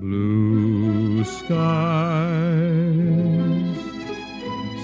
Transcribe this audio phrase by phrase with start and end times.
[0.00, 1.54] Blue skies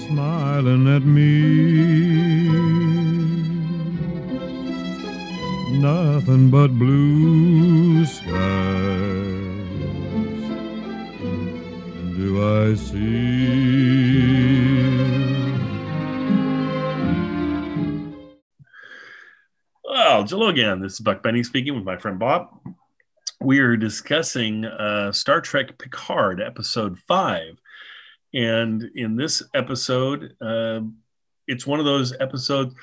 [0.07, 2.49] smiling at me.
[5.79, 7.20] Nothing but blue
[20.41, 20.79] hello again.
[20.81, 22.49] This is Buck Benny speaking with my friend Bob.
[23.41, 27.61] We are discussing uh, Star Trek Picard, episode five.
[28.33, 30.81] And in this episode, uh,
[31.45, 32.73] it's one of those episodes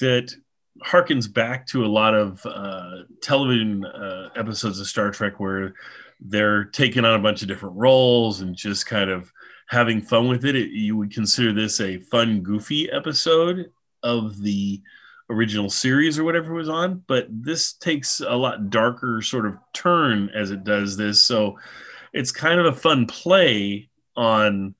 [0.00, 0.34] that
[0.82, 5.74] harkens back to a lot of uh, television uh, episodes of Star Trek where
[6.18, 9.30] they're taking on a bunch of different roles and just kind of
[9.68, 10.56] having fun with it.
[10.56, 13.70] it you would consider this a fun, goofy episode
[14.02, 14.80] of the
[15.28, 20.30] original series or whatever was on, but this takes a lot darker sort of turn
[20.34, 21.22] as it does this.
[21.22, 21.58] So
[22.12, 24.74] it's kind of a fun play on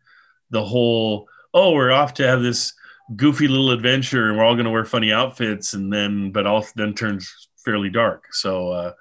[0.51, 2.73] the whole, oh, we're off to have this
[3.15, 6.67] goofy little adventure and we're all going to wear funny outfits and then, but all
[6.77, 8.33] then turns fairly dark.
[8.33, 8.93] So, uh,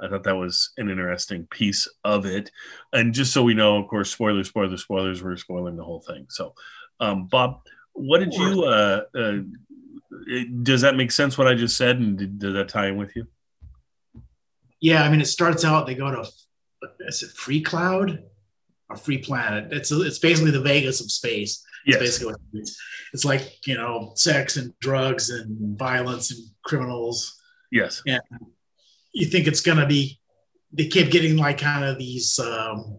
[0.00, 2.50] I thought that was an interesting piece of it.
[2.92, 6.26] And just so we know, of course, spoilers, spoilers, spoilers, we're spoiling the whole thing.
[6.28, 6.54] So,
[7.00, 7.62] um, Bob,
[7.94, 9.38] what did you, uh, uh,
[10.62, 11.98] does that make sense what I just said?
[11.98, 13.26] And did, did that tie in with you?
[14.80, 16.28] Yeah, I mean, it starts out they go to
[17.00, 18.22] is it Freecloud
[18.88, 19.72] or Free Planet?
[19.72, 21.64] It's it's basically the Vegas of space.
[21.86, 21.98] It's Yes.
[21.98, 22.78] basically what it is.
[23.12, 27.34] It's like you know, sex and drugs and violence and criminals.
[27.72, 28.02] Yes.
[28.06, 28.20] Yeah.
[29.12, 30.20] You think it's gonna be?
[30.72, 32.98] They keep getting like kind of these um,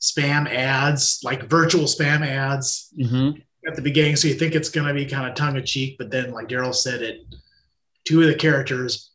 [0.00, 3.40] spam ads, like virtual spam ads Mm-hmm.
[3.66, 5.96] At the beginning, so you think it's going to be kind of tongue in cheek,
[5.98, 7.22] but then, like Daryl said, it
[8.04, 9.10] two of the characters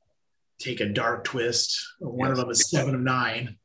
[0.59, 1.79] take a dark twist.
[1.99, 3.57] One of them is Seven of Nine,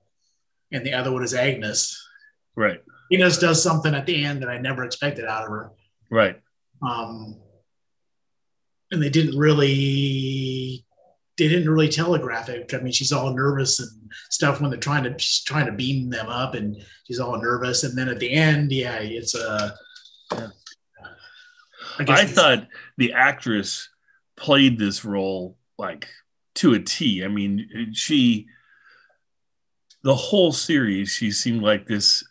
[0.72, 2.00] and the other one is Agnes.
[2.56, 2.80] Right.
[3.12, 5.70] Agnes does something at the end that I never expected out of her,
[6.10, 6.40] Right.
[6.82, 7.36] um,
[8.90, 10.84] and they didn't really.
[11.36, 12.72] They didn't really telegraph it.
[12.72, 13.90] I mean, she's all nervous and
[14.30, 16.76] stuff when they're trying to she's trying to beam them up, and
[17.08, 17.82] she's all nervous.
[17.82, 19.74] And then at the end, yeah, it's a.
[20.32, 20.46] Yeah.
[22.02, 22.66] Guess I thought
[22.96, 23.88] the actress
[24.36, 26.08] played this role like
[26.56, 27.24] to a T.
[27.24, 28.46] I mean, she,
[30.02, 32.24] the whole series, she seemed like this,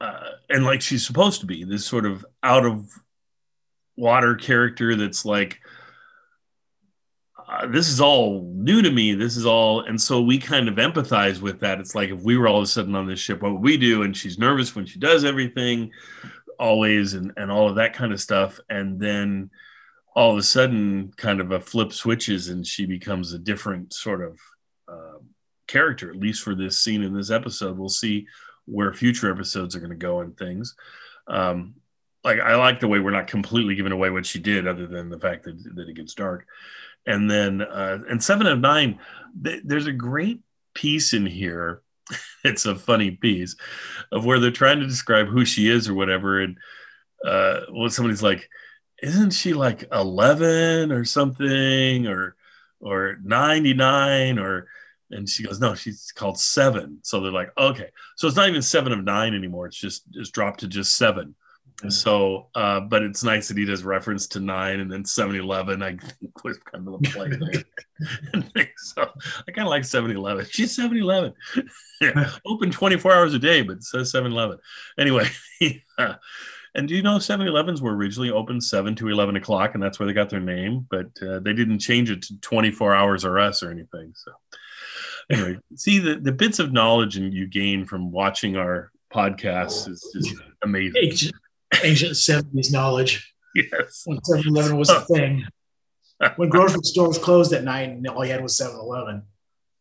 [0.00, 2.90] uh, and like she's supposed to be this sort of out of
[3.96, 5.58] water character that's like,
[7.48, 9.14] uh, this is all new to me.
[9.14, 11.80] This is all, and so we kind of empathize with that.
[11.80, 13.78] It's like if we were all of a sudden on this ship, what would we
[13.78, 14.02] do?
[14.02, 15.90] And she's nervous when she does everything
[16.58, 18.60] always and, and all of that kind of stuff.
[18.68, 19.50] And then
[20.14, 24.22] all of a sudden, kind of a flip switches and she becomes a different sort
[24.22, 24.40] of
[24.88, 25.18] uh,
[25.66, 27.78] character, at least for this scene in this episode.
[27.78, 28.26] We'll see
[28.64, 30.74] where future episodes are going to go and things.
[31.26, 31.74] Um,
[32.24, 35.08] like, I like the way we're not completely giving away what she did, other than
[35.08, 36.46] the fact that, that it gets dark.
[37.06, 38.98] And then, uh, and Seven of Nine,
[39.42, 40.40] th- there's a great
[40.74, 41.82] piece in here.
[42.44, 43.56] it's a funny piece
[44.12, 46.40] of where they're trying to describe who she is or whatever.
[46.40, 46.58] And
[47.24, 48.48] uh, well, somebody's like,
[49.02, 52.36] isn't she like 11 or something or
[52.80, 54.68] or 99 or
[55.10, 58.62] and she goes no she's called seven so they're like okay so it's not even
[58.62, 61.34] seven of nine anymore it's just it's dropped to just 7
[61.88, 65.90] so uh but it's nice that he does reference to nine and then 7-eleven i
[65.96, 69.02] think was kind of a play there so
[69.46, 71.32] i kind of like 7-eleven she's 7-eleven
[72.00, 74.58] yeah, open 24 hours a day but it says 7-eleven
[74.98, 75.28] anyway
[75.60, 76.16] yeah.
[76.74, 79.98] And do you know 7 Elevens were originally open 7 to 11 o'clock, and that's
[79.98, 83.38] where they got their name, but uh, they didn't change it to 24 hours or
[83.38, 84.12] us or anything.
[84.14, 84.32] So,
[85.30, 90.08] anyway, see the, the bits of knowledge and you gain from watching our podcasts is
[90.14, 91.02] just amazing.
[91.02, 91.34] ancient,
[91.82, 94.02] ancient 70s knowledge Yes.
[94.04, 95.44] when 7 Eleven was a thing.
[96.34, 99.22] When grocery stores closed at night and all you had was 7 Eleven.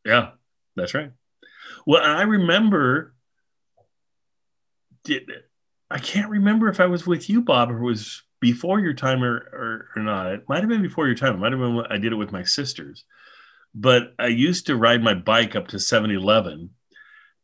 [0.05, 0.29] Yeah,
[0.75, 1.11] that's right.
[1.87, 3.15] Well, I remember.
[5.03, 5.23] Did
[5.89, 9.35] I can't remember if I was with you, Bob, or was before your time or,
[9.35, 10.27] or, or not.
[10.27, 11.33] It might have been before your time.
[11.35, 13.03] It might have been when I did it with my sisters.
[13.73, 16.71] But I used to ride my bike up to 7 Eleven.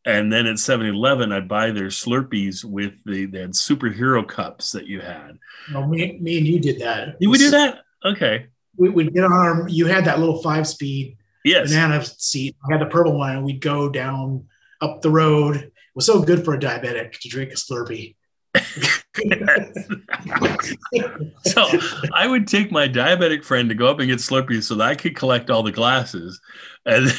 [0.05, 4.73] And then at 7 Eleven, I'd buy their Slurpees with the, they had superhero cups
[4.73, 5.39] that you had.
[5.71, 7.19] No, me, me and you did that.
[7.19, 7.79] Did we do that?
[8.03, 8.47] Okay.
[8.75, 11.69] We would get on our, you had that little five speed Yes.
[11.69, 12.55] banana seat.
[12.69, 14.47] I had the purple one, and we'd go down
[14.81, 15.57] up the road.
[15.57, 18.15] It was so good for a diabetic to drink a Slurpee.
[21.45, 21.65] so
[22.13, 24.95] I would take my diabetic friend to go up and get Slurpees so that I
[24.95, 26.39] could collect all the glasses,
[26.85, 27.11] and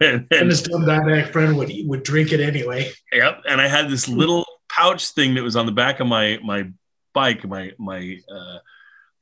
[0.00, 2.90] and, And and this dumb diabetic friend would would drink it anyway.
[3.12, 6.38] yep, and I had this little pouch thing that was on the back of my
[6.42, 6.70] my
[7.14, 8.58] bike, my my uh,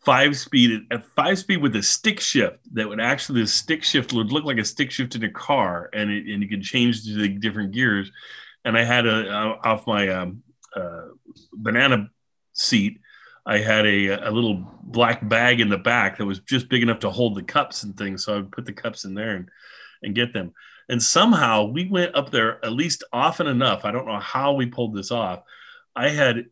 [0.05, 4.12] five speed at five speed with a stick shift that would actually the stick shift
[4.12, 7.05] would look like a stick shift in a car, and it, and you could change
[7.05, 8.11] to the different gears.
[8.64, 10.43] And I had a uh, off my um,
[10.75, 11.06] uh,
[11.52, 12.11] banana
[12.52, 13.00] seat.
[13.49, 16.99] I had a, a little black bag in the back that was just big enough
[17.00, 18.25] to hold the cups and things.
[18.25, 19.49] So I would put the cups in there and,
[20.02, 20.52] and get them.
[20.88, 23.84] And somehow we went up there at least often enough.
[23.84, 25.43] I don't know how we pulled this off.
[25.94, 26.46] I had,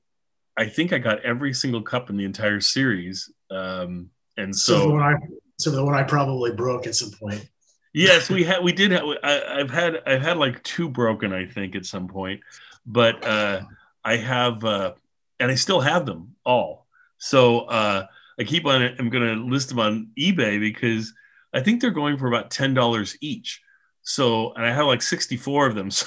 [0.57, 3.31] I think I got every single cup in the entire series.
[3.51, 5.15] Um, and So, the so, one I
[5.59, 7.49] so the one I probably broke at some point.
[7.93, 11.47] yes, we had, we did have, I, I've had, I've had like two broken, I
[11.47, 12.41] think at some point,
[12.85, 13.63] but, uh,
[14.05, 14.95] I have, uh,
[15.41, 16.87] and I still have them all.
[17.19, 18.07] So uh,
[18.39, 18.83] I keep on.
[18.83, 21.15] I'm going to list them on eBay because
[21.55, 23.63] I think they're going for about ten dollars each.
[24.03, 25.91] So, and I have like 64 of them.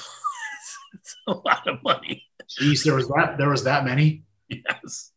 [0.54, 2.24] it's, it's a lot of money.
[2.48, 4.24] Jeez, there was that there was that many.
[4.48, 5.12] Yes,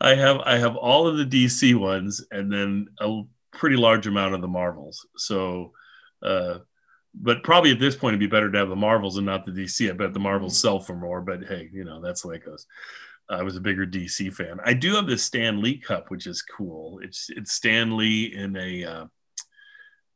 [0.00, 0.40] I have.
[0.40, 3.22] I have all of the DC ones, and then a
[3.52, 5.06] pretty large amount of the Marvels.
[5.16, 5.72] So.
[6.22, 6.60] Uh,
[7.14, 9.52] but probably at this point it'd be better to have the Marvels and not the
[9.52, 9.88] DC.
[9.88, 12.44] I bet the Marvels sell for more, but hey, you know that's the way it
[12.44, 12.66] goes.
[13.30, 14.58] I was a bigger DC fan.
[14.64, 17.00] I do have the Stan Lee cup, which is cool.
[17.02, 19.04] It's it's Stan Lee in a uh,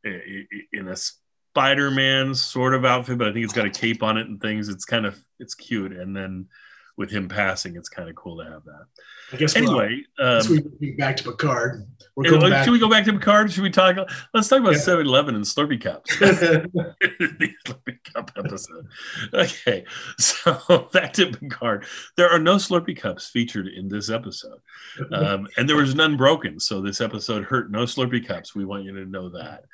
[0.04, 4.26] in a Spider-Man sort of outfit, but I think it's got a cape on it
[4.26, 4.68] and things.
[4.68, 5.92] It's kind of it's cute.
[5.92, 6.46] And then
[6.96, 8.84] with him passing, it's kind of cool to have that.
[9.32, 11.86] I guess Anyway, um, So we back to Picard.
[12.14, 12.68] We're should going back.
[12.68, 13.50] we go back to Picard?
[13.50, 13.96] Should we talk?
[14.34, 14.80] Let's talk about Yeah.
[14.80, 16.14] 7-Eleven and Slurpee cups.
[16.18, 18.86] the Slurpee Cup episode.
[19.32, 19.84] Okay,
[20.18, 21.86] so back to Picard.
[22.16, 24.60] There are no Slurpee cups featured in this episode,
[25.12, 26.60] um, and there was none broken.
[26.60, 28.54] So this episode hurt no Slurpee cups.
[28.54, 29.64] We want you to know that.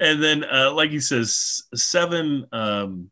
[0.00, 2.46] and then, uh, like he says, seven.
[2.50, 3.10] Um,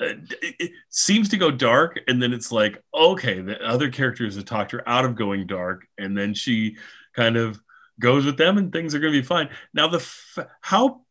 [0.00, 4.36] Uh, it, it seems to go dark, and then it's like, okay, the other characters
[4.36, 6.76] have talked her out of going dark, and then she
[7.14, 7.60] kind of
[8.00, 9.48] goes with them, and things are going to be fine.
[9.74, 11.02] Now, the f- how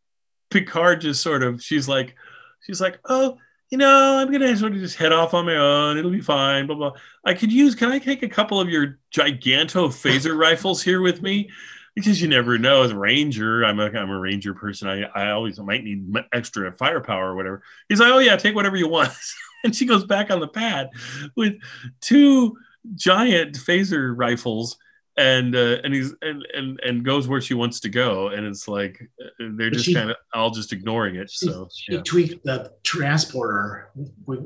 [0.50, 2.16] Picard just sort of, she's like,
[2.62, 3.38] she's like, oh,
[3.70, 5.98] you know, I'm gonna sort of just head off on my own.
[5.98, 6.68] It'll be fine.
[6.68, 6.92] Blah blah.
[7.26, 7.76] I could use.
[7.76, 11.50] Can I take a couple of your giganto phaser rifles here with me?
[11.98, 12.84] Because you never know.
[12.84, 14.88] As a ranger, I'm a I'm a ranger person.
[14.88, 17.64] I I always might need extra firepower or whatever.
[17.90, 19.12] He's like, oh yeah, take whatever you want.
[19.64, 20.92] and she goes back on the pad
[21.36, 21.56] with
[22.00, 22.56] two
[22.94, 24.78] giant phaser rifles.
[25.18, 28.68] And uh, and he's and, and and goes where she wants to go, and it's
[28.68, 31.32] like uh, they're just kind of all just ignoring it.
[31.32, 32.02] She, So she yeah.
[32.06, 33.90] tweaked the transporter.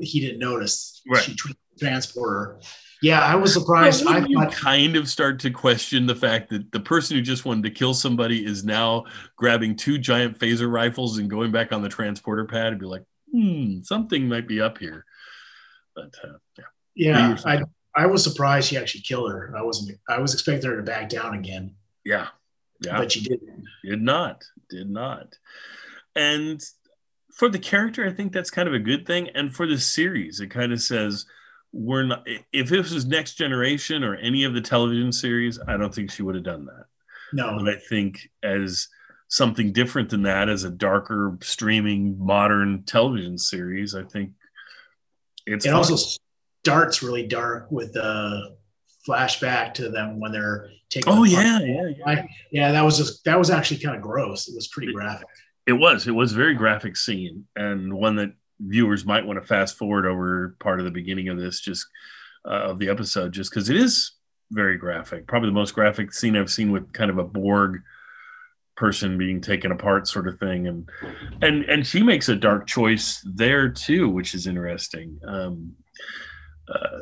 [0.00, 1.02] He didn't notice.
[1.06, 1.22] Right.
[1.22, 2.58] She tweaked the transporter.
[3.02, 4.04] Yeah, I was surprised.
[4.04, 7.22] Well, I you thought kind of start to question the fact that the person who
[7.22, 9.06] just wanted to kill somebody is now
[9.36, 13.02] grabbing two giant phaser rifles and going back on the transporter pad and be like,
[13.30, 15.04] hmm, something might be up here.
[15.96, 16.64] But uh, yeah.
[16.94, 17.62] Yeah, I
[17.94, 19.52] I was surprised she actually killed her.
[19.56, 19.98] I wasn't.
[20.08, 21.74] I was expecting her to back down again,
[22.04, 22.28] yeah,
[22.80, 23.64] yeah, but she didn't.
[23.84, 25.36] did not, did not.
[26.14, 26.62] And
[27.32, 29.28] for the character, I think that's kind of a good thing.
[29.30, 31.26] And for the series, it kind of says
[31.72, 32.26] we're not.
[32.52, 36.22] If this was Next Generation or any of the television series, I don't think she
[36.22, 36.84] would have done that.
[37.32, 38.88] No, but I think as
[39.28, 44.32] something different than that, as a darker streaming modern television series, I think
[45.46, 45.78] it's it fun.
[45.78, 45.96] also
[46.64, 48.54] starts really dark with the
[49.08, 51.10] flashback to them when they're taking.
[51.12, 52.26] oh apart- yeah, yeah, yeah.
[52.52, 54.48] Yeah, that was just that was actually kind of gross.
[54.48, 55.26] It was pretty graphic.
[55.66, 56.06] It was.
[56.06, 58.32] It was very graphic scene and one that
[58.66, 61.86] viewers might want to fast forward over part of the beginning of this, just
[62.46, 64.12] uh, of the episode, just because it is
[64.50, 65.26] very graphic.
[65.26, 67.82] Probably the most graphic scene I've seen with kind of a Borg
[68.76, 70.66] person being taken apart, sort of thing.
[70.66, 70.88] And
[71.40, 75.18] and and she makes a dark choice there too, which is interesting.
[75.26, 75.74] Um,
[76.68, 77.00] uh,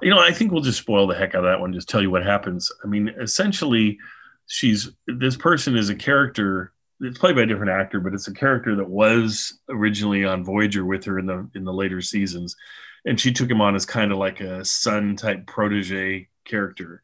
[0.00, 1.72] you know, I think we'll just spoil the heck out of that one.
[1.72, 2.70] Just tell you what happens.
[2.84, 3.98] I mean, essentially,
[4.46, 8.34] she's this person is a character it's played by a different actor, but it's a
[8.34, 12.56] character that was originally on Voyager with her in the in the later seasons,
[13.04, 17.02] and she took him on as kind of like a son type protege character,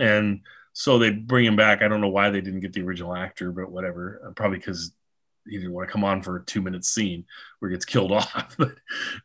[0.00, 0.40] and
[0.72, 1.82] so they bring him back.
[1.82, 4.22] I don't know why they didn't get the original actor, but whatever.
[4.26, 4.92] Uh, Probably because
[5.46, 7.24] he didn't want to come on for a two minute scene
[7.58, 8.56] where he gets killed off.
[8.58, 8.74] but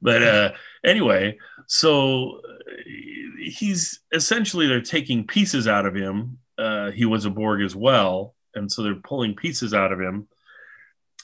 [0.02, 0.52] but uh,
[0.86, 1.38] anyway,
[1.68, 2.74] so uh,
[3.40, 6.38] he's essentially they're taking pieces out of him.
[6.58, 10.28] Uh, he was a Borg as well and so they're pulling pieces out of him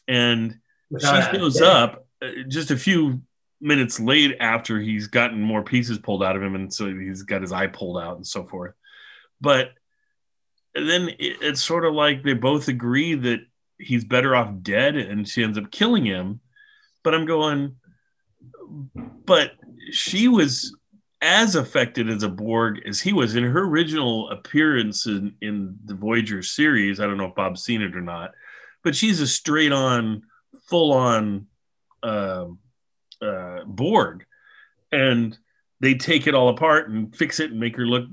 [0.07, 0.59] and
[0.99, 1.67] she shows yeah.
[1.67, 3.21] up uh, just a few
[3.59, 7.41] minutes late after he's gotten more pieces pulled out of him, and so he's got
[7.41, 8.73] his eye pulled out and so forth.
[9.41, 9.71] But
[10.73, 13.41] then it, it's sort of like they both agree that
[13.77, 16.39] he's better off dead, and she ends up killing him.
[17.03, 17.75] But I'm going,
[19.25, 19.51] but
[19.91, 20.76] she was
[21.21, 25.95] as affected as a Borg as he was in her original appearance in, in the
[25.95, 26.99] Voyager series.
[26.99, 28.31] I don't know if Bob's seen it or not,
[28.83, 30.23] but she's a straight on,
[30.69, 31.47] full on
[32.03, 32.45] uh,
[33.21, 34.25] uh, Borg.
[34.91, 35.37] And
[35.79, 38.05] they take it all apart and fix it and make her look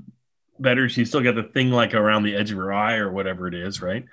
[0.59, 0.89] better.
[0.89, 3.53] She's still got the thing like around the edge of her eye or whatever it
[3.53, 4.05] is, right?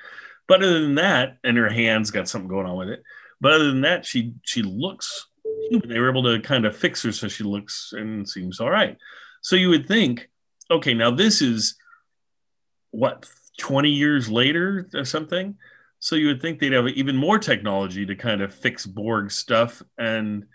[0.47, 3.03] But other than that, and her hands got something going on with it.
[3.41, 5.29] But other than that, she she looks.
[5.85, 8.97] They were able to kind of fix her so she looks and seems all right.
[9.41, 10.29] So you would think,
[10.71, 11.77] okay, now this is
[12.91, 13.29] what
[13.59, 15.57] 20 years later or something.
[15.99, 19.83] So you would think they'd have even more technology to kind of fix Borg stuff.
[19.99, 20.47] And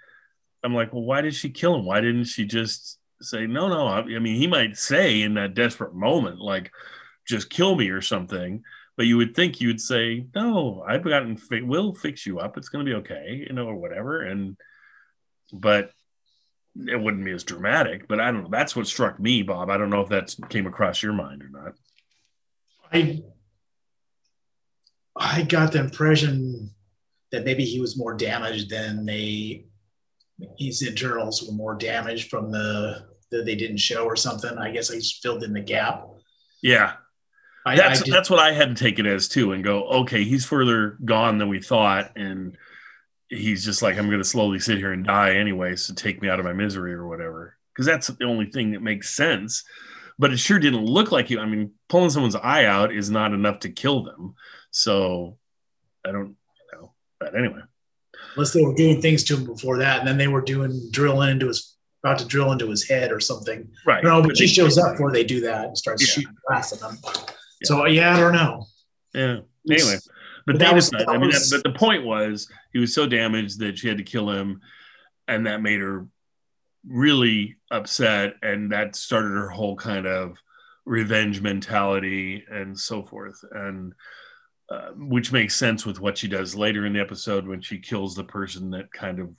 [0.64, 1.86] I'm like, well, why did she kill him?
[1.86, 3.88] Why didn't she just say, no, no?
[3.88, 6.72] I, I mean, he might say in that desperate moment, like,
[7.28, 8.64] just kill me or something.
[8.98, 12.58] But you would think you'd say, no, I've gotten, we'll fix you up.
[12.58, 14.24] It's going to be okay, you know, or whatever.
[14.24, 14.58] And
[15.52, 15.92] but
[16.76, 18.08] it wouldn't be as dramatic.
[18.08, 18.50] But I don't know.
[18.50, 19.70] That's what struck me, Bob.
[19.70, 21.74] I don't know if that came across your mind or not.
[22.92, 23.24] I
[25.16, 26.72] I got the impression
[27.32, 29.66] that maybe he was more damaged than they
[30.58, 34.58] his internals were more damaged from the that they didn't show or something.
[34.58, 36.08] I guess I just filled in the gap.
[36.62, 36.94] Yeah.
[37.66, 40.24] I, that's I that's what I had to take it as too and go, okay,
[40.24, 42.12] he's further gone than we thought.
[42.16, 42.58] And
[43.30, 46.30] he's just like, I'm going to slowly sit here and die anyway, so take me
[46.30, 47.58] out of my misery or whatever.
[47.74, 49.64] Because that's the only thing that makes sense.
[50.20, 51.40] But it sure didn't look like you.
[51.40, 54.36] I mean, pulling someone's eye out is not enough to kill them.
[54.72, 55.38] So
[56.06, 56.36] I don't
[56.74, 56.94] know.
[57.20, 57.62] But anyway.
[58.36, 61.30] Unless they were doing things to him before that, and then they were doing drilling
[61.30, 63.68] into his about to drill into his head or something.
[63.86, 64.04] Right.
[64.04, 66.14] No, but she shows up before they do that and starts yeah.
[66.14, 66.98] shooting past them.
[67.04, 67.12] Yeah.
[67.64, 68.66] So yeah, I don't know.
[69.14, 69.40] Yeah.
[69.70, 69.98] Anyway.
[70.48, 71.52] But, but was, I mean, was...
[71.52, 74.62] but the point was he was so damaged that she had to kill him,
[75.28, 76.08] and that made her
[76.88, 80.38] really upset, and that started her whole kind of
[80.86, 83.94] revenge mentality and so forth, and
[84.72, 88.16] uh, which makes sense with what she does later in the episode when she kills
[88.16, 89.30] the person that kind of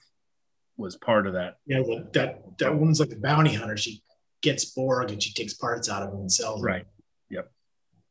[0.76, 1.56] was part of that.
[1.66, 3.78] Yeah, well, that that woman's like a bounty hunter.
[3.78, 4.02] She
[4.42, 6.66] gets Borg and she takes parts out of him and sells them.
[6.66, 6.86] Right.
[7.30, 7.50] Yep.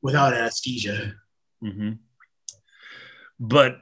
[0.01, 1.13] Without anesthesia.
[1.63, 1.92] Mm-hmm.
[3.39, 3.79] But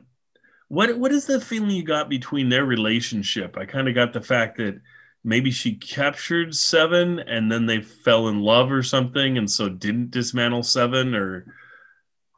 [0.67, 3.57] what what is the feeling you got between their relationship?
[3.57, 4.81] I kind of got the fact that
[5.23, 10.11] maybe she captured Seven and then they fell in love or something, and so didn't
[10.11, 11.45] dismantle Seven or.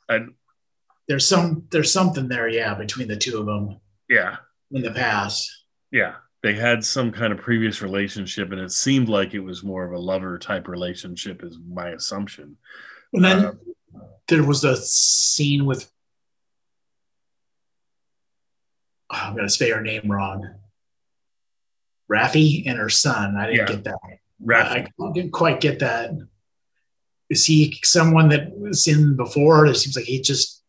[0.10, 0.20] I,
[1.08, 3.80] there's some there's something there, yeah, between the two of them.
[4.10, 4.38] Yeah.
[4.72, 5.50] In the past.
[5.92, 9.86] Yeah, they had some kind of previous relationship, and it seemed like it was more
[9.86, 12.58] of a lover type relationship, is my assumption.
[13.14, 13.54] And then uh,
[14.28, 15.94] there was a scene with oh,
[19.10, 20.50] I'm going to say her name wrong.
[22.12, 23.36] Raffi and her son.
[23.36, 23.66] I didn't yeah.
[23.76, 24.20] get that.
[24.44, 24.88] Raffi.
[24.88, 26.12] I didn't quite get that.
[27.30, 29.66] Is he someone that was in before?
[29.66, 30.64] It seems like he just,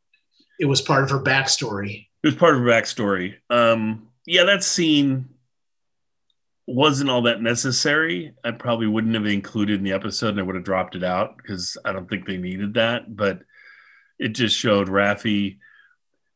[0.58, 2.08] it was part of her backstory.
[2.22, 3.36] It was part of her backstory.
[3.48, 5.28] Um, yeah, that scene
[6.66, 8.34] wasn't all that necessary.
[8.44, 11.36] I probably wouldn't have included in the episode and I would have dropped it out
[11.36, 13.16] because I don't think they needed that.
[13.16, 13.42] But
[14.18, 15.58] it just showed Raffi.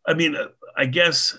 [0.06, 0.36] I mean,
[0.76, 1.36] I guess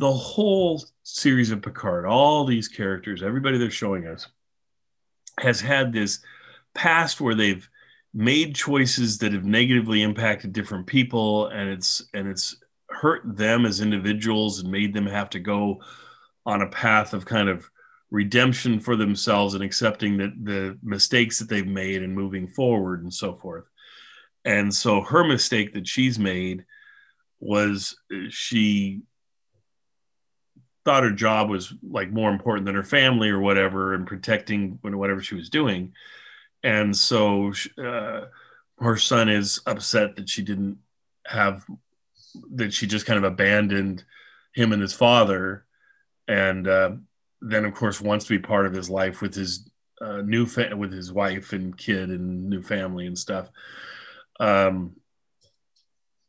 [0.00, 4.26] the whole series of Picard, all these characters, everybody they're showing us,
[5.38, 6.20] has had this
[6.74, 7.68] past where they've
[8.14, 12.56] made choices that have negatively impacted different people, and it's and it's
[12.88, 15.82] hurt them as individuals and made them have to go
[16.46, 17.70] on a path of kind of
[18.10, 23.12] redemption for themselves and accepting that the mistakes that they've made and moving forward and
[23.12, 23.64] so forth.
[24.46, 26.64] And so her mistake that she's made
[27.38, 27.96] was
[28.30, 29.02] she
[30.84, 35.22] thought her job was like more important than her family or whatever and protecting whatever
[35.22, 35.92] she was doing.
[36.62, 38.22] And so uh,
[38.78, 40.78] her son is upset that she didn't
[41.26, 41.64] have
[42.54, 44.04] that she just kind of abandoned
[44.54, 45.64] him and his father.
[46.28, 46.92] And uh,
[47.40, 49.68] then of course wants to be part of his life with his
[50.00, 53.50] uh, new fa- with his wife and kid and new family and stuff.
[54.38, 54.96] Um,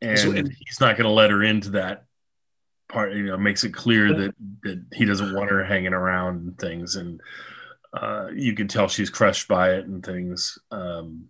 [0.02, 2.06] and so, he's not going to let her into that
[2.92, 6.58] part you know makes it clear that that he doesn't want her hanging around and
[6.60, 7.22] things and
[7.94, 11.26] uh, you can tell she's crushed by it and things um,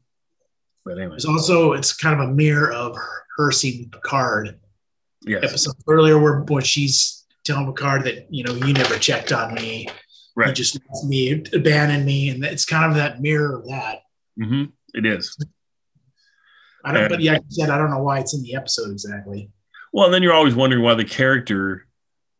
[0.85, 4.59] but anyway it's also it's kind of a mirror of her, her seeing Picard
[5.23, 5.43] yes.
[5.43, 9.87] episode earlier where when she's telling Picard that you know you never checked on me.
[10.35, 10.47] Right.
[10.49, 14.03] You just left me, abandoned me, and it's kind of that mirror of that.
[14.37, 15.37] hmm It is.
[16.85, 18.91] I don't, And- but yeah, you said I don't know why it's in the episode
[18.91, 19.51] exactly.
[19.91, 21.87] Well, and then you're always wondering why the character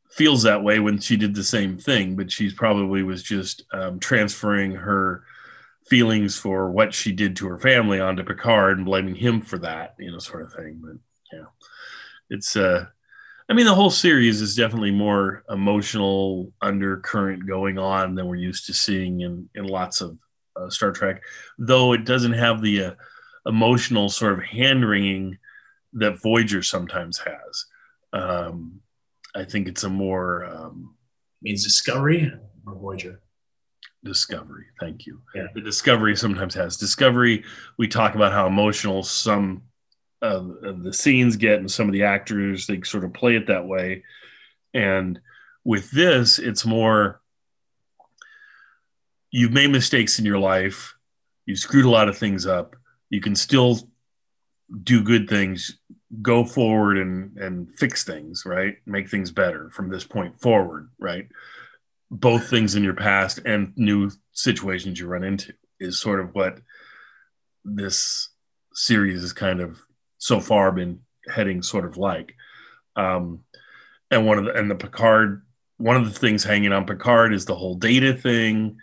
[0.10, 4.00] feels that way when she did the same thing, but she's probably was just um,
[4.00, 5.24] transferring her
[5.88, 9.96] feelings for what she did to her family onto Picard and blaming him for that,
[10.00, 10.82] you know, sort of thing.
[10.84, 10.96] But
[11.34, 11.46] yeah,
[12.30, 12.86] it's uh,
[13.50, 18.66] I mean, the whole series is definitely more emotional undercurrent going on than we're used
[18.68, 20.18] to seeing in in lots of
[20.56, 21.22] uh, Star Trek,
[21.58, 22.94] though it doesn't have the uh,
[23.46, 25.38] emotional sort of hand wringing
[25.94, 27.66] that Voyager sometimes has.
[28.14, 28.82] Um,
[29.36, 30.96] I think it's a more um,
[31.42, 32.32] means Discovery
[32.68, 33.22] or Voyager.
[34.04, 34.66] discovery.
[34.80, 35.22] Thank you.
[35.36, 35.48] Yeah.
[35.54, 37.44] The discovery sometimes has discovery.
[37.78, 39.64] We talk about how emotional some
[40.22, 43.48] of, of the scenes get, and some of the actors they sort of play it
[43.48, 44.04] that way.
[44.74, 45.20] And
[45.64, 47.22] with this, it's more
[49.32, 50.96] you've made mistakes in your life,
[51.46, 52.76] you screwed a lot of things up.
[53.10, 53.80] You can still
[54.84, 55.80] do good things,
[56.22, 58.76] go forward and and fix things, right?
[58.86, 61.28] Make things better from this point forward, right?
[62.12, 66.60] both things in your past and new situations you run into is sort of what
[67.64, 68.30] this
[68.74, 69.80] series has kind of
[70.18, 71.00] so far been
[71.34, 72.36] heading sort of like
[72.98, 73.40] um
[74.12, 75.46] and one of the and the picard
[75.78, 78.76] one of the things hanging on picard is the whole data thing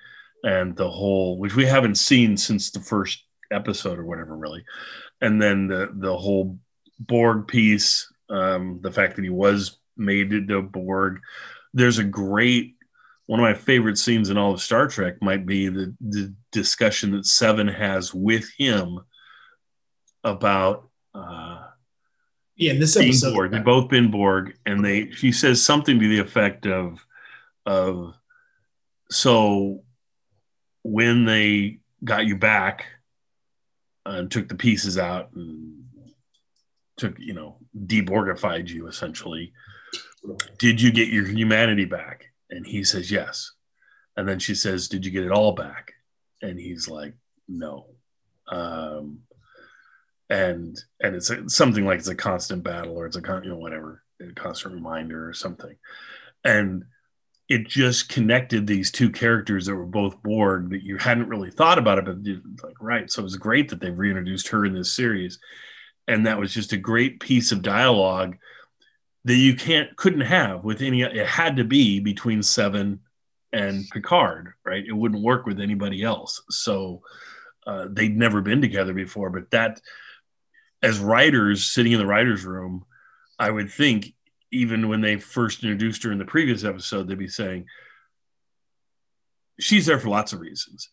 [0.43, 4.65] and the whole which we haven't seen since the first episode or whatever really
[5.21, 6.59] and then the the whole
[6.99, 11.21] borg piece um the fact that he was made into borg.
[11.75, 12.77] There's a great
[13.27, 17.11] one of my favorite scenes in all of Star Trek might be the, the discussion
[17.13, 19.01] that Seven has with him
[20.25, 21.63] about uh,
[22.57, 23.51] Yeah, in this episode, Borg.
[23.51, 27.05] They've both been Borg, and they she says something to the effect of
[27.67, 28.15] of
[29.11, 29.83] so
[30.83, 32.87] when they got you back
[34.07, 35.78] and took the pieces out and
[36.99, 39.53] took you know deborgified you essentially.
[40.59, 42.27] Did you get your humanity back?
[42.51, 43.53] And he says yes.
[44.17, 45.93] And then she says did you get it all back?
[46.43, 47.15] And he's like
[47.49, 47.87] no.
[48.49, 49.21] Um
[50.31, 53.51] and and it's a, something like it's a constant battle or it's a con- you
[53.51, 55.77] know whatever a constant reminder or something.
[56.45, 56.85] And
[57.49, 61.79] it just connected these two characters that were both Borg that you hadn't really thought
[61.79, 62.19] about it, but
[62.63, 63.11] like right.
[63.11, 65.39] So it was great that they've reintroduced her in this series,
[66.09, 68.37] and that was just a great piece of dialogue
[69.25, 71.03] that you can't couldn't have with any.
[71.03, 73.01] It had to be between Seven
[73.53, 74.85] and Picard, right?
[74.85, 76.43] It wouldn't work with anybody else.
[76.51, 77.03] So
[77.67, 79.81] uh, they'd never been together before, but that
[80.83, 82.85] as writers sitting in the writers' room,
[83.39, 84.15] I would think
[84.51, 87.67] even when they first introduced her in the previous episode, they'd be saying,
[89.61, 90.89] she's there for lots of reasons.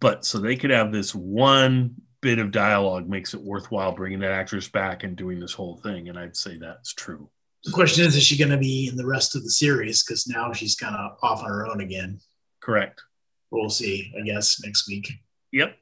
[0.00, 4.32] But so they could have this one bit of dialogue makes it worthwhile bringing that
[4.32, 6.08] actress back and doing this whole thing.
[6.08, 7.28] And I'd say that's true.
[7.64, 10.02] the question is, is she going to be in the rest of the series?
[10.02, 12.20] Because now she's kind of off on her own again.
[12.60, 13.02] Correct.
[13.50, 15.10] We'll see, I guess, next week.
[15.52, 15.76] Yep.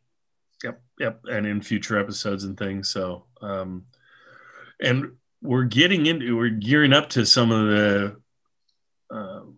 [0.62, 0.83] Yep.
[1.01, 1.20] Yep.
[1.25, 2.90] And in future episodes and things.
[2.90, 3.87] So, um,
[4.81, 8.16] and we're getting into, we're gearing up to some of the,
[9.11, 9.56] um,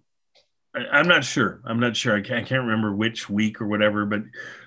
[0.74, 1.60] I, am not sure.
[1.64, 2.16] I'm not sure.
[2.16, 4.22] I can't, I can't remember which week or whatever, but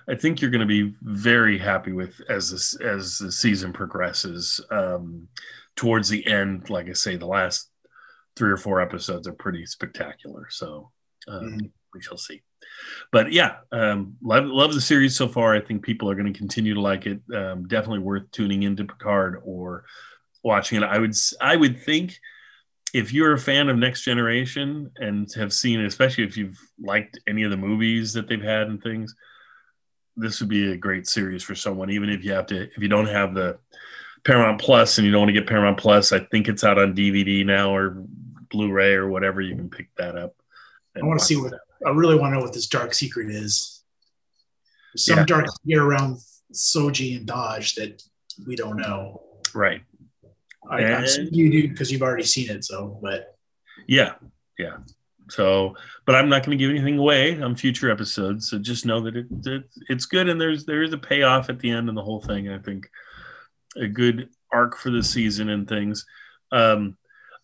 [0.10, 4.60] I think you're going to be very happy with as this, as the season progresses.
[4.72, 5.28] Um,
[5.76, 7.70] towards the end, like I say, the last
[8.36, 10.48] three or four episodes are pretty spectacular.
[10.50, 10.92] So
[11.28, 11.72] um, Mhm.
[11.94, 12.42] we shall see.
[13.12, 15.56] But yeah, um, love love the series so far.
[15.56, 17.22] I think people are going to continue to like it.
[17.34, 19.86] Um, definitely worth tuning into Picard or
[20.44, 20.84] watching it.
[20.86, 22.20] I would I would think
[22.93, 27.43] if you're a fan of Next Generation and have seen, especially if you've liked any
[27.43, 29.15] of the movies that they've had and things,
[30.17, 31.89] this would be a great series for someone.
[31.89, 33.58] Even if you have to, if you don't have the
[34.23, 36.93] Paramount Plus and you don't want to get Paramount Plus, I think it's out on
[36.93, 38.04] DVD now or
[38.49, 39.41] Blu-ray or whatever.
[39.41, 40.36] You can pick that up.
[40.95, 41.54] I want to see what
[41.86, 43.84] I really want to know what this dark secret is.
[44.93, 45.25] There's some Yeah.
[45.25, 46.17] dark secret around
[46.54, 48.04] Soji and Dahj that
[48.45, 49.23] we don't know.
[49.54, 49.82] Right.
[50.69, 52.63] I, And- assuming you do because you've already seen it.
[52.63, 53.38] So, but
[53.88, 54.13] Yeah,
[54.58, 54.78] yeah.
[55.30, 58.50] So, but I'm not going to give anything away on future episodes.
[58.50, 61.60] So just know that it, it it's good, and there's there is a payoff at
[61.60, 62.50] the end and the whole thing.
[62.50, 62.89] I think
[63.78, 66.06] a good arc for the season and things.
[66.52, 66.97] Um,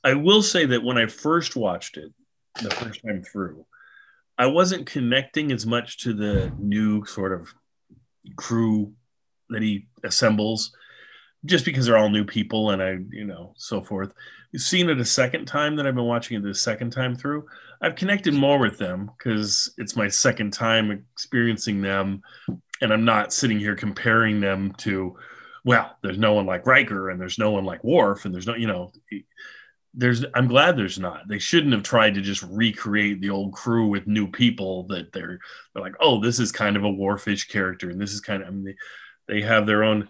[0.03, 2.13] I will say that when I first watched it,
[2.61, 3.65] the first time through,
[4.37, 7.53] I wasn't connecting as much to the new sort of
[8.35, 8.93] crew
[9.49, 10.75] that he assembles
[11.45, 14.11] just because they're all new people and I, you know, so forth.
[14.55, 17.45] Seeing it a second time that I've been watching it the second time through,
[17.81, 22.21] I've connected more with them because it's my second time experiencing them,
[22.81, 25.15] and I'm not sitting here comparing them to,
[25.63, 28.55] well, there's no one like Riker and there's no one like Worf and there's no,
[28.55, 28.91] you know,
[29.93, 30.23] there's.
[30.35, 31.27] I'm glad there's not.
[31.27, 35.39] They shouldn't have tried to just recreate the old crew with new people that they're
[35.73, 38.47] they're like, oh, this is kind of a Worfish character and this is kind of.
[38.47, 38.75] I mean, they,
[39.27, 40.07] they have their own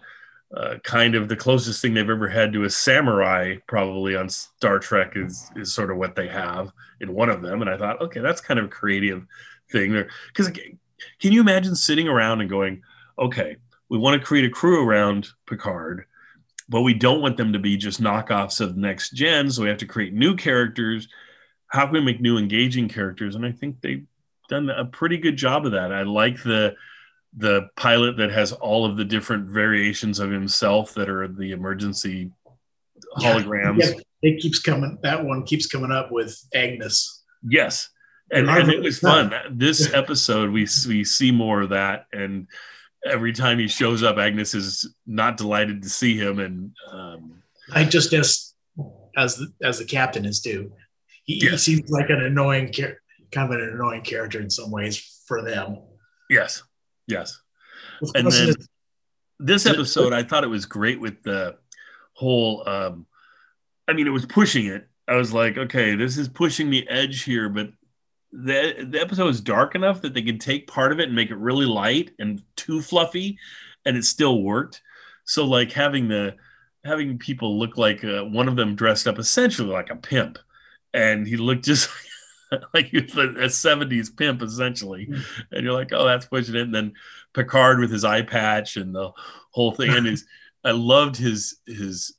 [0.56, 4.78] uh, kind of the closest thing they've ever had to a samurai probably on Star
[4.78, 7.60] Trek is is sort of what they have in one of them.
[7.60, 9.26] And I thought okay that's kind of a creative
[9.70, 10.08] thing there.
[10.28, 10.50] Because
[11.20, 12.82] can you imagine sitting around and going
[13.18, 13.56] okay
[13.90, 16.06] we want to create a crew around Picard
[16.68, 19.78] but we don't want them to be just knockoffs of next gen so we have
[19.78, 21.08] to create new characters.
[21.68, 23.34] How can we make new engaging characters?
[23.34, 24.06] And I think they've
[24.48, 25.92] done a pretty good job of that.
[25.92, 26.74] I like the
[27.36, 32.30] the pilot that has all of the different variations of himself that are the emergency
[33.18, 33.78] holograms.
[33.80, 34.98] Yeah, it keeps coming.
[35.02, 37.22] That one keeps coming up with Agnes.
[37.48, 37.88] Yes,
[38.32, 39.32] and, and it was fun.
[39.50, 42.48] This episode, we we see more of that, and
[43.04, 47.84] every time he shows up, Agnes is not delighted to see him, and um, I
[47.84, 48.54] just as
[49.16, 50.72] as the, as the captain is too.
[51.24, 51.64] He, yes.
[51.64, 55.78] he seems like an annoying, kind of an annoying character in some ways for them.
[56.30, 56.62] Yes,
[57.08, 57.40] Yes.
[58.14, 58.54] And then
[59.40, 61.56] this episode, I thought it was great with the
[62.12, 62.68] whole.
[62.68, 63.06] Um,
[63.88, 64.86] I mean, it was pushing it.
[65.08, 67.70] I was like, okay, this is pushing the edge here, but
[68.30, 71.30] the the episode is dark enough that they could take part of it and make
[71.30, 73.38] it really light and too fluffy,
[73.86, 74.82] and it still worked.
[75.24, 76.36] So, like having the
[76.84, 80.38] having people look like uh, one of them dressed up essentially like a pimp,
[80.92, 81.88] and he looked just
[82.74, 85.06] like a, a 70s pimp essentially.
[85.06, 85.20] Hmm.
[85.52, 86.62] and you're like oh that's pushing it.
[86.62, 86.92] And then
[87.34, 89.12] picard with his eye patch and the
[89.50, 89.90] whole thing.
[89.90, 90.26] And his
[90.64, 92.16] i loved his his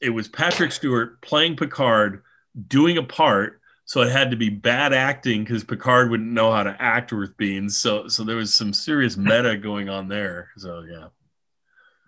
[0.00, 2.22] it was patrick stewart playing picard
[2.68, 6.62] doing a part so it had to be bad acting because picard wouldn't know how
[6.62, 10.50] to act with beans so so there was some serious meta going on there.
[10.56, 11.08] So yeah.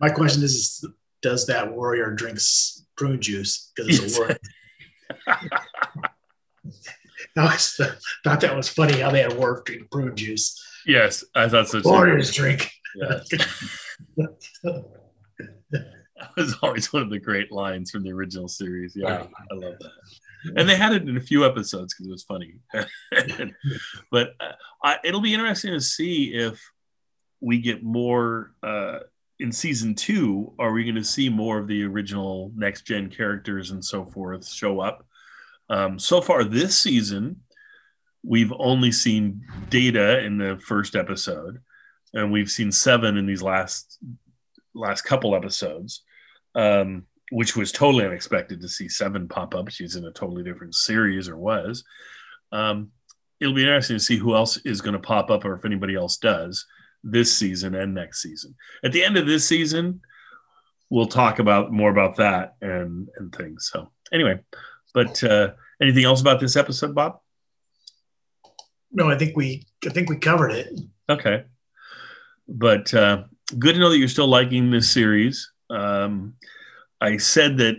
[0.01, 0.85] My question is
[1.23, 2.39] does that warrior drink
[2.97, 3.73] prune juice?
[3.75, 4.39] Because it's a warrior
[7.45, 7.81] was,
[8.25, 10.61] thought that was funny how they had Worf drink prune juice.
[10.87, 11.89] Yes, I thought so too.
[11.89, 12.71] Warriors drink.
[12.97, 13.29] Yes.
[14.17, 14.85] that
[16.37, 18.95] was always one of the great lines from the original series.
[18.97, 19.93] Yeah, I love that.
[20.57, 22.55] And they had it in a few episodes because it was funny.
[24.11, 26.61] but uh, I, it'll be interesting to see if
[27.41, 29.01] we get more uh,
[29.41, 30.55] in season two.
[30.59, 34.47] Are we going to see more of the original next gen characters and so forth
[34.47, 35.05] show up?
[35.71, 37.43] Um, so far this season,
[38.23, 41.61] we've only seen data in the first episode,
[42.15, 43.99] and we've seen seven in these last
[44.75, 46.03] last couple episodes,
[46.55, 49.69] um, which was totally unexpected to see seven pop up.
[49.71, 51.85] She's in a totally different series or was.
[52.53, 52.93] Um,
[53.41, 55.95] it'll be interesting to see who else is going to pop up or if anybody
[55.95, 56.67] else does
[57.05, 58.55] this season and next season.
[58.83, 60.01] At the end of this season,
[60.91, 63.69] we'll talk about more about that and and things.
[63.73, 64.41] So anyway,
[64.99, 67.21] but uh, anything else about this episode, Bob?
[68.91, 70.81] No, I think we I think we covered it.
[71.09, 71.45] Okay,
[72.49, 73.23] but uh,
[73.57, 75.53] good to know that you're still liking this series.
[75.71, 76.35] Um,
[77.01, 77.77] I said that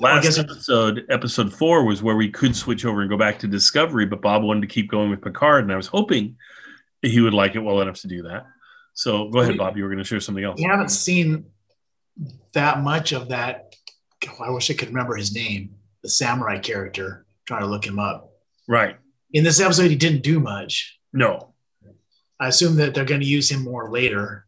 [0.00, 4.06] last episode, episode four, was where we could switch over and go back to Discovery,
[4.06, 6.36] but Bob wanted to keep going with Picard, and I was hoping
[7.02, 8.46] he would like it well enough to do that.
[8.94, 9.76] So go ahead, Bob.
[9.76, 10.58] You were going to share something else.
[10.58, 11.44] We haven't seen
[12.52, 13.76] that much of that.
[14.40, 18.32] I wish I could remember his name the samurai character, trying to look him up.
[18.66, 18.96] Right.
[19.32, 20.98] In this episode, he didn't do much.
[21.12, 21.54] No.
[22.40, 24.46] I assume that they're going to use him more later.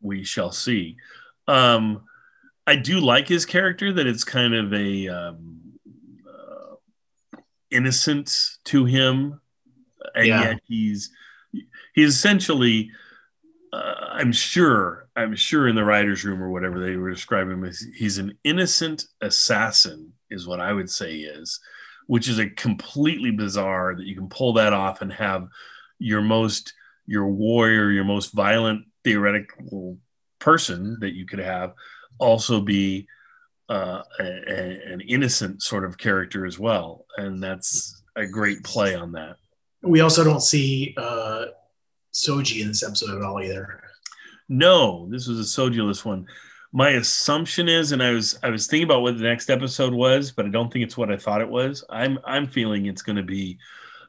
[0.00, 0.96] We shall see.
[1.46, 2.02] Um,
[2.66, 5.60] I do like his character that it's kind of a um,
[6.28, 6.76] uh,
[7.70, 9.40] innocent to him,
[10.14, 10.42] and yeah.
[10.42, 11.10] yet he's
[11.94, 12.90] he's essentially.
[13.70, 17.64] Uh, I'm sure I'm sure in the writers' room or whatever they were describing him
[17.64, 21.58] as he's an innocent assassin, is what I would say is,
[22.06, 25.48] which is a completely bizarre that you can pull that off and have
[25.98, 26.72] your most
[27.06, 29.98] your warrior, your most violent theoretical
[30.38, 31.72] person that you could have
[32.18, 33.08] also be
[33.70, 38.94] uh, a, a, an innocent sort of character as well, and that's a great play
[38.94, 39.36] on that.
[39.82, 41.46] We also don't see uh,
[42.12, 43.82] Soji in this episode at all either.
[44.48, 46.26] No, this was a Soji-less one.
[46.72, 50.32] My assumption is, and I was I was thinking about what the next episode was,
[50.32, 51.84] but I don't think it's what I thought it was.
[51.88, 53.58] I'm I'm feeling it's going to be